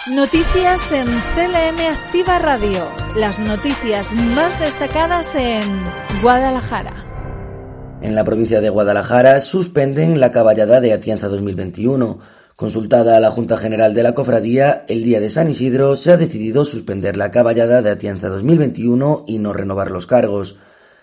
Noticias 0.07 0.93
en 0.93 1.07
CLM 1.07 1.81
Activa 1.90 2.38
Radio. 2.38 2.85
Las 3.17 3.38
noticias 3.38 4.12
más 4.12 4.61
destacadas 4.61 5.35
en 5.35 5.81
Guadalajara. 6.21 7.07
En 8.03 8.14
la 8.14 8.23
provincia 8.23 8.61
de 8.61 8.69
Guadalajara 8.69 9.40
suspenden 9.40 10.21
la 10.21 10.31
caballada 10.31 10.83
de 10.83 10.93
Atienza 10.93 11.29
2021. 11.29 12.19
Consultada 12.55 13.17
a 13.17 13.21
la 13.21 13.31
Junta 13.31 13.57
General 13.57 13.95
de 13.95 14.03
la 14.03 14.12
Cofradía, 14.12 14.85
el 14.88 15.05
día 15.05 15.21
de 15.21 15.31
San 15.31 15.49
Isidro 15.49 15.97
se 15.97 16.12
ha 16.12 16.19
decidido 16.19 16.67
suspender 16.67 17.17
la 17.17 17.31
caballada 17.31 17.81
de 17.81 17.88
Atienza 17.88 18.29
2021 18.29 19.25
y 19.27 19.38
no 19.38 19.55
renovar 19.55 19.90
los 19.90 20.07
cargos. 20.07 20.59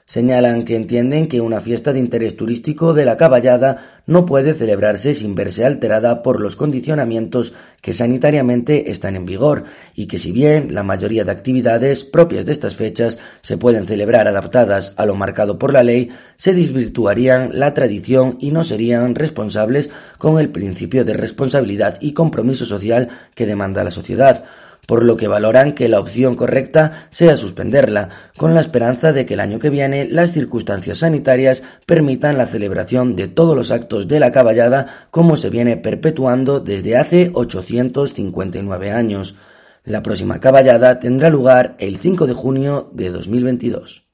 Señalan 0.06 0.64
que 0.64 0.76
entienden 0.76 1.28
que 1.28 1.42
una 1.42 1.62
fiesta 1.62 1.94
de 1.94 2.00
interés 2.00 2.36
turístico 2.36 2.94
de 2.94 3.06
la 3.06 3.18
caballada 3.18 3.78
no 4.06 4.26
puede 4.26 4.54
celebrarse 4.56 5.14
sin 5.14 5.36
verse 5.36 5.64
alterada 5.64 6.22
por 6.24 6.42
los 6.42 6.56
condicionamientos 6.56 7.54
que 7.82 7.94
sanitariamente 7.94 8.92
están 8.92 9.16
en 9.16 9.26
vigor 9.26 9.64
y 9.96 10.08
que 10.08 10.18
si 10.18 10.32
bien 10.32 10.74
la 10.74 10.84
mayoría 10.84 11.24
de 11.24 11.32
actividades 11.32 12.04
propias 12.04 12.46
de 12.46 12.52
estas 12.52 12.76
fechas 12.76 13.20
se 13.42 13.58
pueden 13.58 13.88
celebrar 13.88 14.28
adaptadas 14.28 14.94
a 14.98 15.06
lo 15.06 15.16
marcado 15.16 15.58
por 15.58 15.72
la 15.72 15.84
ley, 15.84 16.10
se 16.36 16.54
desvirtuarían 16.54 17.58
la 17.58 17.74
tradición 17.74 18.38
y 18.40 18.52
no 18.52 18.64
serían 18.64 19.16
responsables 19.16 19.90
con 20.18 20.40
el 20.40 20.50
principio 20.50 21.06
de 21.06 21.14
responsabilidad 21.14 21.98
y 22.02 22.14
compromiso 22.14 22.66
social 22.66 23.10
que 23.36 23.46
demanda 23.46 23.84
la 23.84 23.92
sociedad 23.92 24.44
por 24.88 25.04
lo 25.04 25.18
que 25.18 25.28
valoran 25.28 25.74
que 25.74 25.90
la 25.90 26.00
opción 26.00 26.36
correcta 26.36 27.08
sea 27.10 27.38
suspenderla, 27.38 28.10
con 28.38 28.54
la 28.54 28.62
esperanza 28.62 29.14
de 29.14 29.26
que 29.26 29.36
el 29.36 29.40
año 29.40 29.60
que 29.60 29.70
viene 29.70 30.06
las 30.06 30.32
circunstancias 30.32 31.00
sanitarias 31.00 31.64
permitan 31.86 32.38
la 32.38 32.48
celebración 32.48 33.16
de 33.16 33.28
todos 33.28 33.56
los 33.56 33.72
actos 33.72 34.08
de 34.08 34.20
la 34.20 34.32
caballada 34.32 35.08
como 35.12 35.36
se 35.36 35.50
viene 35.50 35.78
perpetuando 35.78 36.60
desde 36.60 36.98
hace 36.98 37.32
859 37.34 38.92
años. 38.92 39.36
La 39.84 40.04
próxima 40.04 40.40
caballada 40.40 41.00
tendrá 41.00 41.30
lugar 41.30 41.76
el 41.80 41.98
5 41.98 42.28
de 42.28 42.34
junio 42.34 42.90
de 42.94 43.10
2022. 43.10 44.08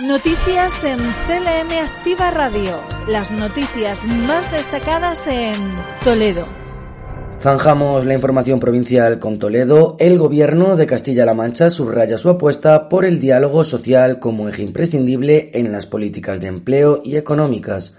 Noticias 0.00 0.84
en 0.84 0.98
CLM 0.98 1.78
Activa 1.84 2.30
Radio. 2.30 2.80
Las 3.08 3.30
noticias 3.30 4.04
más 4.06 4.50
destacadas 4.50 5.26
en 5.26 5.54
Toledo. 6.02 6.61
Zanjamos 7.42 8.04
la 8.04 8.14
información 8.14 8.60
provincial 8.60 9.18
con 9.18 9.40
Toledo. 9.40 9.96
El 9.98 10.16
gobierno 10.16 10.76
de 10.76 10.86
Castilla-La 10.86 11.34
Mancha 11.34 11.70
subraya 11.70 12.16
su 12.16 12.28
apuesta 12.28 12.88
por 12.88 13.04
el 13.04 13.18
diálogo 13.18 13.64
social 13.64 14.20
como 14.20 14.48
eje 14.48 14.62
imprescindible 14.62 15.50
en 15.54 15.72
las 15.72 15.86
políticas 15.86 16.40
de 16.40 16.46
empleo 16.46 17.00
y 17.02 17.16
económicas. 17.16 17.94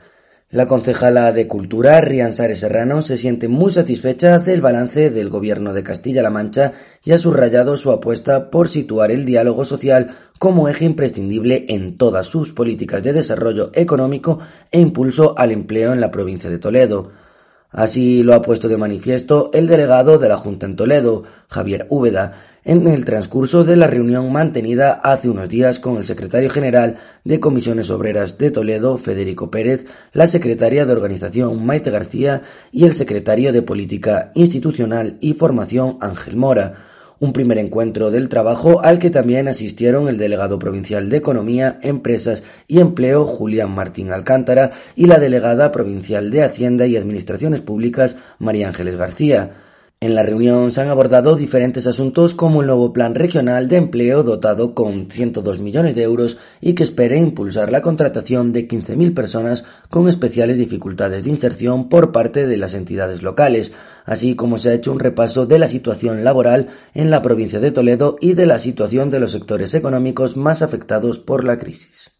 La 0.50 0.66
concejala 0.66 1.34
de 1.34 1.46
Cultura, 1.46 2.00
Rian 2.00 2.34
Serrano, 2.34 3.02
se 3.02 3.18
siente 3.18 3.50
muy 3.50 3.74
satisfecha 3.74 4.40
del 4.40 4.62
balance 4.62 5.10
del 5.10 5.30
gobierno 5.30 5.74
de 5.74 5.84
Castilla-La 5.84 6.30
Mancha 6.30 6.72
y 7.04 7.12
ha 7.12 7.18
subrayado 7.18 7.76
su 7.76 7.92
apuesta 7.92 8.50
por 8.50 8.70
situar 8.70 9.12
el 9.12 9.26
diálogo 9.26 9.66
social 9.66 10.08
como 10.40 10.70
eje 10.70 10.86
imprescindible 10.86 11.66
en 11.68 11.98
todas 11.98 12.28
sus 12.28 12.54
políticas 12.54 13.04
de 13.04 13.12
desarrollo 13.12 13.72
económico 13.74 14.40
e 14.72 14.80
impulso 14.80 15.38
al 15.38 15.52
empleo 15.52 15.92
en 15.92 16.00
la 16.00 16.12
provincia 16.12 16.50
de 16.50 16.60
Toledo. 16.60 17.12
Así 17.74 18.22
lo 18.22 18.36
ha 18.36 18.42
puesto 18.44 18.68
de 18.70 18.78
manifiesto 18.78 19.50
el 19.52 19.66
delegado 19.66 20.20
de 20.20 20.30
la 20.30 20.38
Junta 20.38 20.68
en 20.68 20.76
Toledo, 20.76 21.24
Javier 21.50 21.88
Úbeda, 21.90 22.34
en 22.64 22.88
el 22.88 23.04
transcurso 23.04 23.64
de 23.64 23.76
la 23.76 23.88
reunión 23.88 24.32
mantenida 24.32 24.94
hace 24.94 25.28
unos 25.28 25.50
días 25.50 25.80
con 25.80 25.98
el 25.98 26.06
secretario 26.06 26.52
general 26.52 26.98
de 27.24 27.40
Comisiones 27.40 27.90
Obreras 27.90 28.38
de 28.38 28.52
Toledo, 28.52 29.00
Federico 29.00 29.50
Pérez, 29.50 29.86
la 30.14 30.28
secretaria 30.28 30.86
de 30.86 30.94
Organización, 30.94 31.66
Maite 31.66 31.90
García, 31.90 32.44
y 32.72 32.86
el 32.86 32.94
secretario 32.94 33.52
de 33.52 33.64
Política 33.64 34.32
Institucional 34.36 35.18
y 35.20 35.34
Formación, 35.34 35.98
Ángel 36.00 36.36
Mora 36.36 36.93
un 37.24 37.32
primer 37.32 37.58
encuentro 37.58 38.12
del 38.12 38.28
trabajo 38.28 38.82
al 38.84 39.00
que 39.00 39.10
también 39.10 39.48
asistieron 39.48 40.10
el 40.10 40.18
delegado 40.18 40.60
provincial 40.60 41.10
de 41.10 41.16
Economía, 41.16 41.80
Empresas 41.82 42.44
y 42.68 42.82
Empleo, 42.82 43.24
Julián 43.26 43.74
Martín 43.74 44.12
Alcántara, 44.12 44.72
y 44.94 45.06
la 45.06 45.20
delegada 45.20 45.72
provincial 45.72 46.32
de 46.32 46.44
Hacienda 46.44 46.86
y 46.86 46.98
Administraciones 46.98 47.62
Públicas, 47.62 48.18
María 48.40 48.68
Ángeles 48.68 48.98
García. 48.98 49.52
En 50.04 50.16
la 50.16 50.24
reunión 50.24 50.70
se 50.72 50.82
han 50.82 50.90
abordado 50.90 51.38
diferentes 51.38 51.88
asuntos 51.88 52.34
como 52.34 52.60
el 52.60 52.68
nuevo 52.68 52.92
plan 52.92 53.16
regional 53.16 53.70
de 53.70 53.78
empleo 53.78 54.22
dotado 54.24 54.76
con 54.76 55.10
102 55.10 55.60
millones 55.60 55.96
de 55.96 56.04
euros 56.04 56.38
y 56.60 56.74
que 56.74 56.84
espera 56.84 57.16
impulsar 57.16 57.72
la 57.72 57.82
contratación 57.82 58.52
de 58.52 58.68
15.000 58.68 59.14
personas 59.14 59.64
con 59.90 60.10
especiales 60.10 60.58
dificultades 60.58 61.24
de 61.24 61.30
inserción 61.30 61.88
por 61.88 62.12
parte 62.12 62.48
de 62.48 62.58
las 62.58 62.74
entidades 62.74 63.24
locales, 63.24 63.72
así 64.04 64.36
como 64.36 64.58
se 64.58 64.72
ha 64.72 64.74
hecho 64.74 64.92
un 64.92 65.00
repaso 65.00 65.46
de 65.46 65.58
la 65.58 65.70
situación 65.70 66.26
laboral 66.26 66.68
en 66.94 67.10
la 67.10 67.22
provincia 67.22 67.62
de 67.62 67.72
Toledo 67.72 68.18
y 68.20 68.34
de 68.34 68.46
la 68.46 68.60
situación 68.60 69.10
de 69.10 69.22
los 69.22 69.32
sectores 69.32 69.74
económicos 69.74 70.36
más 70.36 70.62
afectados 70.62 71.18
por 71.18 71.46
la 71.46 71.58
crisis. 71.58 72.12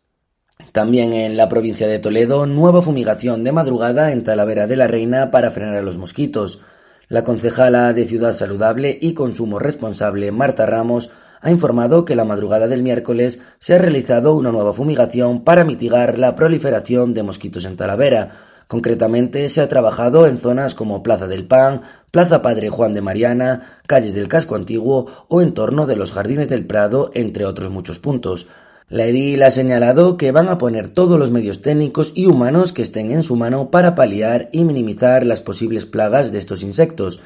También 0.72 1.12
en 1.12 1.36
la 1.36 1.50
provincia 1.50 1.90
de 1.90 2.00
Toledo, 2.00 2.46
nueva 2.46 2.82
fumigación 2.82 3.44
de 3.44 3.52
madrugada 3.52 4.14
en 4.14 4.24
Talavera 4.24 4.68
de 4.68 4.78
la 4.78 4.88
Reina 4.88 5.32
para 5.32 5.52
frenar 5.52 5.76
a 5.76 5.82
los 5.82 5.98
mosquitos. 5.98 6.62
La 7.10 7.24
concejala 7.26 7.92
de 7.94 8.06
Ciudad 8.06 8.34
Saludable 8.34 8.98
y 9.02 9.14
Consumo 9.14 9.60
Responsable, 9.60 10.32
Marta 10.32 10.66
Ramos, 10.66 11.10
ha 11.42 11.52
informado 11.52 12.06
que 12.06 12.16
la 12.16 12.24
madrugada 12.24 12.70
del 12.70 12.82
miércoles 12.82 13.42
se 13.60 13.76
ha 13.76 13.78
realizado 13.78 14.34
una 14.34 14.54
nueva 14.54 14.74
fumigación 14.74 15.44
para 15.44 15.66
mitigar 15.66 16.18
la 16.18 16.36
proliferación 16.36 17.14
de 17.14 17.24
mosquitos 17.24 17.66
en 17.66 17.76
Talavera. 17.76 18.32
Concretamente, 18.70 19.50
se 19.50 19.60
ha 19.60 19.68
trabajado 19.68 20.26
en 20.26 20.38
zonas 20.38 20.76
como 20.76 21.04
Plaza 21.04 21.28
del 21.28 21.46
Pan, 21.46 21.82
Plaza 22.10 22.42
Padre 22.42 22.70
Juan 22.70 22.94
de 22.94 23.02
Mariana, 23.02 23.80
calles 23.86 24.16
del 24.16 24.30
Casco 24.30 24.56
Antiguo 24.56 25.26
o 25.28 25.42
en 25.42 25.54
torno 25.54 25.86
de 25.86 25.98
los 25.98 26.14
Jardines 26.14 26.48
del 26.48 26.66
Prado, 26.66 27.12
entre 27.14 27.46
otros 27.46 27.70
muchos 27.70 28.00
puntos. 28.00 28.48
La 28.94 29.08
edil 29.08 29.42
ha 29.42 29.50
señalado 29.50 30.18
que 30.18 30.32
van 30.32 30.50
a 30.50 30.60
poner 30.60 30.88
todos 30.88 31.18
los 31.18 31.32
medios 31.32 31.64
técnicos 31.64 32.12
y 32.14 32.28
humanos 32.28 32.74
que 32.74 32.84
estén 32.84 33.10
en 33.10 33.24
su 33.24 33.36
mano 33.36 33.72
para 33.72 33.96
paliar 33.96 34.50
y 34.52 34.64
minimizar 34.64 35.26
las 35.26 35.42
posibles 35.42 35.88
plagas 35.88 36.32
de 36.32 36.38
estos 36.38 36.62
insectos. 36.62 37.20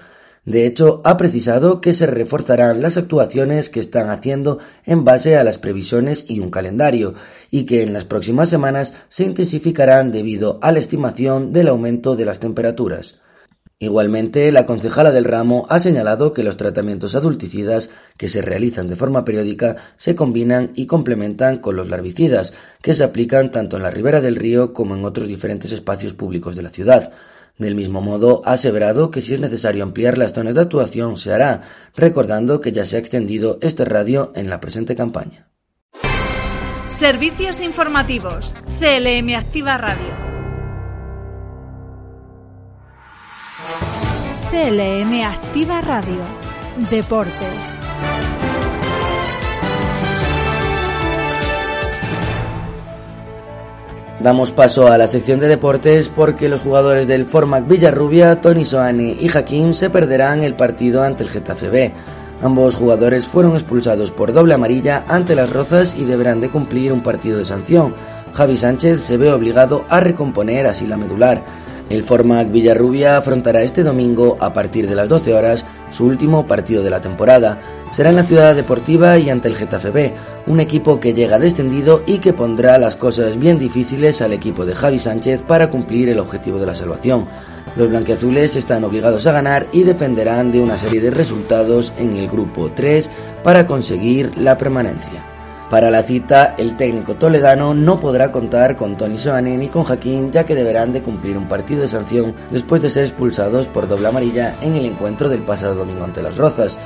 De 0.46 0.66
hecho, 0.66 1.02
ha 1.04 1.18
precisado 1.18 1.82
que 1.82 1.92
se 1.92 2.06
reforzarán 2.06 2.82
las 2.82 2.96
actuaciones 2.96 3.70
que 3.70 3.82
están 3.82 4.10
haciendo 4.10 4.60
en 4.86 5.04
base 5.04 5.36
a 5.36 5.44
las 5.44 5.58
previsiones 5.58 6.24
y 6.30 6.40
un 6.40 6.52
calendario, 6.52 7.16
y 7.52 7.66
que 7.66 7.84
en 7.84 7.92
las 7.92 8.06
próximas 8.06 8.48
semanas 8.48 8.94
se 9.10 9.26
intensificarán 9.26 10.14
debido 10.14 10.60
a 10.62 10.72
la 10.72 10.80
estimación 10.80 11.52
del 11.52 11.68
aumento 11.68 12.16
de 12.16 12.24
las 12.24 12.40
temperaturas. 12.40 13.16
Igualmente, 13.80 14.52
la 14.52 14.66
concejala 14.66 15.12
del 15.12 15.24
ramo 15.24 15.68
ha 15.70 15.80
señalado 15.80 16.34
que 16.34 16.42
los 16.42 16.58
tratamientos 16.58 17.14
adulticidas 17.14 17.92
que 18.18 18.28
se 18.28 18.42
realizan 18.42 18.88
de 18.88 18.96
forma 18.96 19.24
periódica 19.24 19.76
se 19.98 20.16
combinan 20.16 20.72
y 20.74 20.88
complementan 20.88 21.60
con 21.60 21.76
los 21.76 21.88
larvicidas, 21.88 22.54
que 22.82 22.96
se 22.96 23.04
aplican 23.04 23.52
tanto 23.52 23.78
en 23.78 23.84
la 23.84 23.92
ribera 23.92 24.20
del 24.20 24.36
río 24.36 24.74
como 24.74 24.96
en 24.96 25.06
otros 25.06 25.28
diferentes 25.28 25.72
espacios 25.72 26.14
públicos 26.14 26.56
de 26.56 26.64
la 26.64 26.72
ciudad. 26.72 27.14
Del 27.60 27.76
mismo 27.76 28.02
modo, 28.02 28.42
ha 28.46 28.54
aseverado 28.54 29.12
que 29.12 29.22
si 29.22 29.36
es 29.36 29.40
necesario 29.40 29.84
ampliar 29.84 30.18
las 30.18 30.34
zonas 30.34 30.56
de 30.56 30.62
actuación 30.62 31.18
se 31.18 31.32
hará, 31.32 31.62
recordando 31.96 32.62
que 32.62 32.72
ya 32.72 32.84
se 32.84 32.96
ha 32.96 33.00
extendido 33.00 33.60
este 33.62 33.86
radio 33.86 34.32
en 34.36 34.50
la 34.50 34.60
presente 34.60 34.96
campaña. 34.96 35.50
Servicios 36.88 37.62
informativos. 37.62 38.56
CLM 38.80 39.36
Activa 39.36 39.78
Radio. 39.78 40.37
CLM 44.50 45.24
Activa 45.26 45.82
Radio. 45.82 46.22
Deportes. 46.90 47.78
Damos 54.22 54.52
paso 54.52 54.88
a 54.88 54.98
la 54.98 55.10
sección 55.10 55.42
de 55.42 55.50
deportes 55.50 56.08
porque 56.08 56.48
los 56.48 56.62
jugadores 56.62 57.08
del 57.08 57.26
Formac 57.26 57.68
Villarrubia, 57.68 58.40
Tony 58.40 58.64
Soane 58.64 59.18
y 59.20 59.28
Hakim 59.28 59.74
se 59.74 59.90
perderán 59.90 60.44
el 60.44 60.56
partido 60.56 61.04
ante 61.04 61.24
el 61.24 61.30
Getafe. 61.30 61.92
Ambos 62.42 62.78
jugadores 62.78 63.28
fueron 63.28 63.54
expulsados 63.54 64.12
por 64.12 64.32
doble 64.32 64.54
amarilla 64.54 65.04
ante 65.10 65.36
las 65.36 65.52
Rozas 65.52 65.94
y 65.98 66.06
deberán 66.06 66.40
de 66.40 66.50
cumplir 66.50 66.94
un 66.94 67.04
partido 67.04 67.38
de 67.38 67.44
sanción. 67.44 67.94
Javi 68.34 68.56
Sánchez 68.56 69.02
se 69.02 69.18
ve 69.18 69.30
obligado 69.30 69.84
a 69.90 70.00
recomponer 70.00 70.68
así 70.68 70.88
la 70.88 70.96
medular. 70.96 71.67
El 71.90 72.04
Formac 72.04 72.52
Villarrubia 72.52 73.16
afrontará 73.16 73.64
este 73.64 73.82
domingo, 73.82 74.38
a 74.42 74.52
partir 74.52 74.90
de 74.90 74.96
las 74.96 75.08
12 75.08 75.34
horas, 75.34 75.66
su 75.90 76.06
último 76.06 76.46
partido 76.46 76.84
de 76.84 76.90
la 76.90 77.00
temporada. 77.00 77.60
Será 77.92 78.10
en 78.10 78.18
la 78.18 78.24
ciudad 78.24 78.56
deportiva 78.56 79.18
y 79.18 79.30
ante 79.30 79.48
el 79.48 79.56
Getafe 79.56 79.92
B, 79.92 80.14
un 80.48 80.60
equipo 80.60 81.00
que 81.00 81.14
llega 81.14 81.40
descendido 81.40 82.04
y 82.06 82.18
que 82.18 82.34
pondrá 82.34 82.78
las 82.78 82.98
cosas 82.98 83.40
bien 83.40 83.58
difíciles 83.58 84.22
al 84.22 84.34
equipo 84.34 84.66
de 84.66 84.76
Javi 84.76 85.00
Sánchez 85.00 85.44
para 85.44 85.70
cumplir 85.70 86.10
el 86.10 86.20
objetivo 86.20 86.60
de 86.60 86.66
la 86.66 86.76
salvación. 86.76 87.26
Los 87.78 87.88
blanqueazules 87.88 88.58
están 88.58 88.84
obligados 88.84 89.26
a 89.28 89.32
ganar 89.32 89.68
y 89.72 89.84
dependerán 89.84 90.52
de 90.52 90.60
una 90.60 90.78
serie 90.78 91.00
de 91.00 91.12
resultados 91.12 91.94
en 91.98 92.16
el 92.16 92.28
grupo 92.28 92.72
3 92.76 93.10
para 93.44 93.66
conseguir 93.66 94.38
la 94.38 94.58
permanencia. 94.58 95.37
Para 95.70 95.92
la 95.92 96.02
cita, 96.02 96.56
el 96.58 96.78
técnico 96.78 97.16
toledano 97.16 97.74
no 97.74 98.00
podrá 98.00 98.32
contar 98.32 98.78
con 98.78 98.96
Tony 98.96 99.18
Soane 99.18 99.58
ni 99.58 99.68
con 99.68 99.84
Jaquín, 99.84 100.32
ya 100.32 100.46
que 100.46 100.56
deberán 100.56 100.94
de 100.94 101.04
cumplir 101.04 101.38
un 101.38 101.50
partido 101.50 101.82
de 101.82 101.90
sanción 101.90 102.34
después 102.52 102.82
de 102.82 102.88
ser 102.88 103.04
expulsados 103.04 103.68
por 103.68 103.90
doble 103.90 104.08
amarilla 104.08 104.56
en 104.62 104.76
el 104.76 104.86
encuentro 104.86 105.28
del 105.28 105.42
pasado 105.42 105.76
domingo 105.76 106.06
ante 106.06 106.22
las 106.22 106.38
Rozas. 106.38 106.80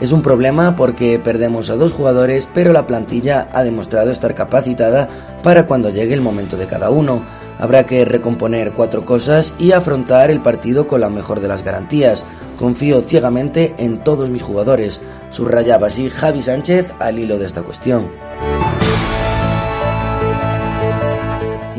Es 0.00 0.12
un 0.12 0.22
problema 0.22 0.76
porque 0.76 1.18
perdemos 1.18 1.68
a 1.68 1.74
dos 1.74 1.92
jugadores, 1.92 2.48
pero 2.54 2.72
la 2.72 2.86
plantilla 2.86 3.48
ha 3.52 3.64
demostrado 3.64 4.12
estar 4.12 4.32
capacitada 4.36 5.08
para 5.42 5.66
cuando 5.66 5.90
llegue 5.90 6.14
el 6.14 6.20
momento 6.20 6.56
de 6.56 6.66
cada 6.66 6.90
uno. 6.90 7.22
Habrá 7.58 7.86
que 7.86 8.04
recomponer 8.04 8.70
cuatro 8.70 9.04
cosas 9.04 9.52
y 9.58 9.72
afrontar 9.72 10.30
el 10.30 10.38
partido 10.38 10.86
con 10.86 11.00
la 11.00 11.10
mejor 11.10 11.40
de 11.40 11.48
las 11.48 11.64
garantías. 11.64 12.24
Confío 12.56 13.00
ciegamente 13.02 13.74
en 13.78 14.04
todos 14.04 14.28
mis 14.30 14.44
jugadores, 14.44 15.02
subrayaba 15.30 15.88
así 15.88 16.08
Javi 16.08 16.40
Sánchez 16.40 16.92
al 17.00 17.18
hilo 17.18 17.36
de 17.36 17.46
esta 17.46 17.62
cuestión. 17.62 18.27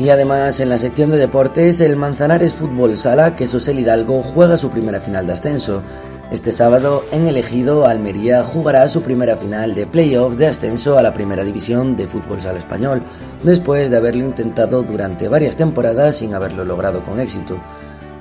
Y 0.00 0.08
además, 0.08 0.60
en 0.60 0.70
la 0.70 0.78
sección 0.78 1.10
de 1.10 1.18
deportes, 1.18 1.78
el 1.82 1.94
Manzanares 1.94 2.54
Fútbol 2.54 2.96
Sala, 2.96 3.34
que 3.34 3.44
el 3.44 3.78
Hidalgo, 3.78 4.22
juega 4.22 4.56
su 4.56 4.70
primera 4.70 4.98
final 4.98 5.26
de 5.26 5.34
ascenso. 5.34 5.82
Este 6.30 6.52
sábado, 6.52 7.04
en 7.12 7.26
el 7.26 7.36
Ejido, 7.36 7.84
Almería 7.84 8.42
jugará 8.42 8.88
su 8.88 9.02
primera 9.02 9.36
final 9.36 9.74
de 9.74 9.86
playoff 9.86 10.36
de 10.36 10.46
ascenso 10.46 10.96
a 10.96 11.02
la 11.02 11.12
primera 11.12 11.44
división 11.44 11.96
de 11.96 12.08
fútbol 12.08 12.40
sala 12.40 12.58
español, 12.58 13.02
después 13.42 13.90
de 13.90 13.98
haberlo 13.98 14.24
intentado 14.24 14.82
durante 14.82 15.28
varias 15.28 15.56
temporadas 15.56 16.16
sin 16.16 16.32
haberlo 16.32 16.64
logrado 16.64 17.02
con 17.02 17.20
éxito. 17.20 17.60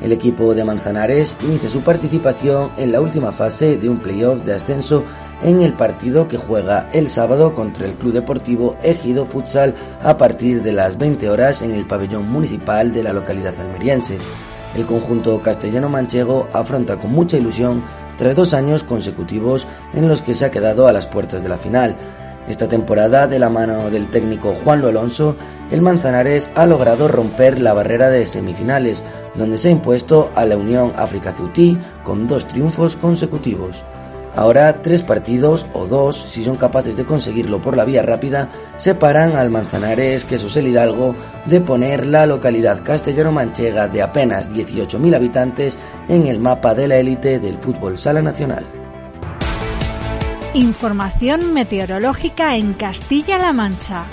El 0.01 0.11
equipo 0.11 0.53
de 0.53 0.65
Manzanares 0.65 1.37
inicia 1.43 1.69
su 1.69 1.79
participación 1.79 2.71
en 2.77 2.91
la 2.91 2.99
última 2.99 3.31
fase 3.31 3.77
de 3.77 3.87
un 3.87 3.99
playoff 3.99 4.43
de 4.43 4.53
ascenso 4.53 5.05
en 5.43 5.61
el 5.61 5.73
partido 5.73 6.27
que 6.27 6.37
juega 6.37 6.89
el 6.91 7.09
sábado 7.09 7.53
contra 7.53 7.85
el 7.85 7.93
Club 7.93 8.13
Deportivo 8.13 8.75
Ejido 8.83 9.25
Futsal 9.25 9.75
a 10.01 10.17
partir 10.17 10.61
de 10.61 10.73
las 10.73 10.97
20 10.97 11.29
horas 11.29 11.61
en 11.61 11.73
el 11.73 11.87
pabellón 11.87 12.29
municipal 12.29 12.93
de 12.93 13.03
la 13.03 13.13
localidad 13.13 13.53
almeriense. 13.59 14.17
El 14.75 14.85
conjunto 14.85 15.41
castellano-manchego 15.41 16.47
afronta 16.53 16.97
con 16.97 17.11
mucha 17.11 17.37
ilusión 17.37 17.83
tras 18.17 18.35
dos 18.35 18.53
años 18.53 18.83
consecutivos 18.83 19.67
en 19.93 20.07
los 20.07 20.21
que 20.21 20.35
se 20.35 20.45
ha 20.45 20.51
quedado 20.51 20.87
a 20.87 20.93
las 20.93 21.07
puertas 21.07 21.41
de 21.41 21.49
la 21.49 21.57
final. 21.57 21.95
Esta 22.47 22.67
temporada, 22.67 23.27
de 23.27 23.39
la 23.39 23.49
mano 23.49 23.89
del 23.89 24.07
técnico 24.07 24.53
Juan 24.63 24.81
Lo 24.81 24.87
Alonso, 24.89 25.35
el 25.71 25.81
Manzanares 25.81 26.49
ha 26.55 26.65
logrado 26.65 27.07
romper 27.07 27.59
la 27.59 27.73
barrera 27.73 28.09
de 28.09 28.25
semifinales, 28.25 29.03
donde 29.35 29.57
se 29.57 29.67
ha 29.67 29.71
impuesto 29.71 30.31
a 30.35 30.45
la 30.45 30.57
Unión 30.57 30.93
África 30.97 31.31
Ceutí 31.31 31.77
con 32.03 32.27
dos 32.27 32.47
triunfos 32.47 32.95
consecutivos. 32.95 33.83
Ahora, 34.35 34.81
tres 34.81 35.01
partidos 35.01 35.65
o 35.73 35.87
dos, 35.87 36.17
si 36.17 36.43
son 36.43 36.55
capaces 36.55 36.95
de 36.95 37.05
conseguirlo 37.05 37.61
por 37.61 37.75
la 37.75 37.85
vía 37.85 38.03
rápida, 38.03 38.49
separan 38.77 39.35
al 39.35 39.49
Manzanares 39.49 40.23
Quesos 40.25 40.55
el 40.57 40.67
Hidalgo 40.67 41.15
de 41.45 41.61
poner 41.61 42.05
la 42.05 42.25
localidad 42.25 42.83
castellano-manchega 42.83 43.87
de 43.87 44.01
apenas 44.01 44.49
18.000 44.49 45.15
habitantes 45.15 45.77
en 46.07 46.27
el 46.27 46.39
mapa 46.39 46.73
de 46.73 46.87
la 46.87 46.97
élite 46.97 47.39
del 47.39 47.57
fútbol 47.57 47.97
sala 47.97 48.21
nacional. 48.21 48.65
Información 50.53 51.53
meteorológica 51.53 52.55
en 52.55 52.73
Castilla-La 52.73 53.53
Mancha. 53.53 54.05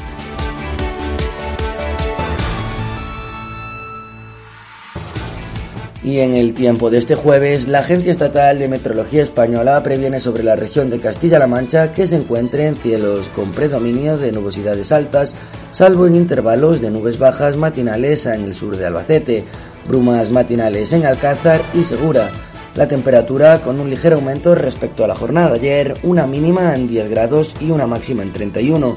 Y 6.06 6.20
en 6.20 6.34
el 6.34 6.54
tiempo 6.54 6.88
de 6.88 6.98
este 6.98 7.16
jueves, 7.16 7.66
la 7.66 7.80
Agencia 7.80 8.12
Estatal 8.12 8.60
de 8.60 8.68
Meteorología 8.68 9.24
Española 9.24 9.82
previene 9.82 10.20
sobre 10.20 10.44
la 10.44 10.54
región 10.54 10.88
de 10.88 11.00
Castilla-La 11.00 11.48
Mancha 11.48 11.90
que 11.90 12.06
se 12.06 12.14
encuentre 12.14 12.68
en 12.68 12.76
cielos 12.76 13.28
con 13.34 13.50
predominio 13.50 14.16
de 14.16 14.30
nubosidades 14.30 14.92
altas, 14.92 15.34
salvo 15.72 16.06
en 16.06 16.14
intervalos 16.14 16.80
de 16.80 16.92
nubes 16.92 17.18
bajas 17.18 17.56
matinales 17.56 18.24
en 18.26 18.44
el 18.44 18.54
sur 18.54 18.76
de 18.76 18.86
Albacete, 18.86 19.44
brumas 19.88 20.30
matinales 20.30 20.92
en 20.92 21.06
Alcázar 21.06 21.60
y 21.74 21.82
Segura. 21.82 22.30
La 22.76 22.86
temperatura 22.86 23.60
con 23.60 23.80
un 23.80 23.90
ligero 23.90 24.14
aumento 24.14 24.54
respecto 24.54 25.02
a 25.02 25.08
la 25.08 25.16
jornada 25.16 25.48
de 25.48 25.56
ayer, 25.56 25.94
una 26.04 26.28
mínima 26.28 26.76
en 26.76 26.86
10 26.86 27.10
grados 27.10 27.56
y 27.58 27.72
una 27.72 27.88
máxima 27.88 28.22
en 28.22 28.32
31. 28.32 28.94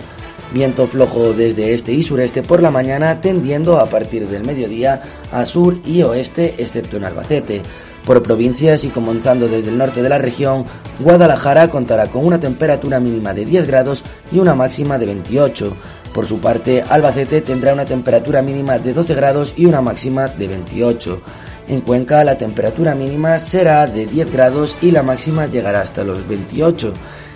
Viento 0.51 0.88
flojo 0.88 1.33
desde 1.33 1.73
este 1.73 1.93
y 1.93 2.01
sureste 2.01 2.41
por 2.41 2.63
la 2.63 2.71
mañana, 2.71 3.21
tendiendo 3.21 3.79
a 3.79 3.85
partir 3.85 4.27
del 4.27 4.43
mediodía 4.43 5.01
a 5.31 5.45
sur 5.45 5.79
y 5.85 6.01
oeste, 6.01 6.55
excepto 6.57 6.97
en 6.97 7.03
Albacete. 7.03 7.62
Por 8.03 8.23
provincias 8.23 8.83
y 8.83 8.89
comenzando 8.89 9.47
desde 9.47 9.69
el 9.69 9.77
norte 9.77 10.01
de 10.01 10.09
la 10.09 10.17
región, 10.17 10.65
Guadalajara 10.99 11.69
contará 11.69 12.07
con 12.07 12.25
una 12.25 12.39
temperatura 12.39 12.99
mínima 12.99 13.35
de 13.35 13.45
10 13.45 13.67
grados 13.67 14.03
y 14.31 14.39
una 14.39 14.55
máxima 14.55 14.97
de 14.97 15.05
28. 15.05 15.75
Por 16.13 16.25
su 16.25 16.39
parte, 16.39 16.81
Albacete 16.81 17.41
tendrá 17.41 17.73
una 17.73 17.85
temperatura 17.85 18.41
mínima 18.41 18.79
de 18.79 18.93
12 18.93 19.13
grados 19.13 19.53
y 19.55 19.65
una 19.65 19.81
máxima 19.81 20.27
de 20.27 20.47
28. 20.47 21.21
En 21.67 21.81
Cuenca 21.81 22.23
la 22.23 22.35
temperatura 22.35 22.95
mínima 22.95 23.38
será 23.38 23.85
de 23.85 24.07
10 24.07 24.31
grados 24.31 24.75
y 24.81 24.89
la 24.89 25.03
máxima 25.03 25.45
llegará 25.45 25.81
hasta 25.81 26.03
los 26.03 26.27
28 26.27 26.91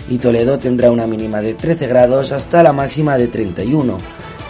y 0.10 0.18
Toledo 0.18 0.58
tendrá 0.58 0.92
una 0.92 1.08
mínima 1.08 1.42
de 1.42 1.54
13 1.54 1.88
grados 1.88 2.32
hasta 2.32 2.63
la 2.63 2.74
máxima 2.74 3.18
de 3.18 3.28
31. 3.28 3.98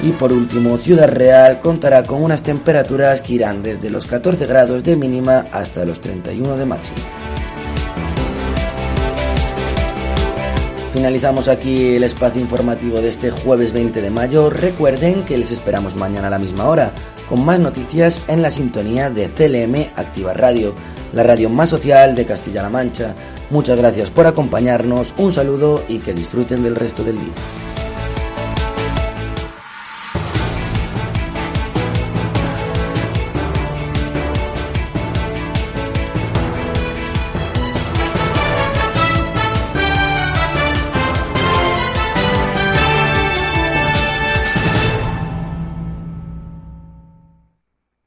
Y 0.02 0.12
por 0.12 0.34
último, 0.34 0.78
Ciudad 0.78 1.08
Real 1.08 1.60
contará 1.60 2.04
con 2.04 2.22
unas 2.22 2.44
temperaturas 2.44 3.22
que 3.22 3.34
irán 3.34 3.64
desde 3.64 3.90
los 3.90 4.08
14 4.08 4.46
grados 4.46 4.84
de 4.84 4.96
mínima 4.96 5.46
hasta 5.52 5.86
los 5.86 6.02
31 6.02 6.58
de 6.58 6.66
máxima. 6.66 7.00
Finalizamos 10.94 11.48
aquí 11.48 11.96
el 11.96 12.04
espacio 12.04 12.40
informativo 12.40 13.02
de 13.02 13.08
este 13.08 13.32
jueves 13.32 13.74
20 13.74 14.00
de 14.00 14.12
mayo. 14.12 14.52
Recuerden 14.52 15.24
que 15.24 15.38
les 15.38 15.52
esperamos 15.52 15.96
mañana 15.96 16.28
a 16.28 16.32
la 16.32 16.38
misma 16.38 16.66
hora 16.68 16.92
con 17.28 17.44
más 17.44 17.60
noticias 17.60 18.22
en 18.28 18.44
la 18.44 18.52
sintonía 18.52 19.10
de 19.10 19.28
CLM 19.28 19.88
Activa 19.96 20.34
Radio 20.34 20.76
la 21.14 21.24
radio 21.24 21.50
más 21.50 21.70
social 21.70 22.16
de 22.16 22.26
Castilla-La 22.26 22.70
Mancha. 22.70 23.16
Muchas 23.50 23.78
gracias 23.78 24.10
por 24.10 24.28
acompañarnos, 24.28 25.14
un 25.18 25.32
saludo 25.32 25.84
y 25.88 26.00
que 26.00 26.14
disfruten 26.14 26.64
del 26.64 26.76
resto 26.76 27.04
del 27.04 27.16
día. 27.16 27.63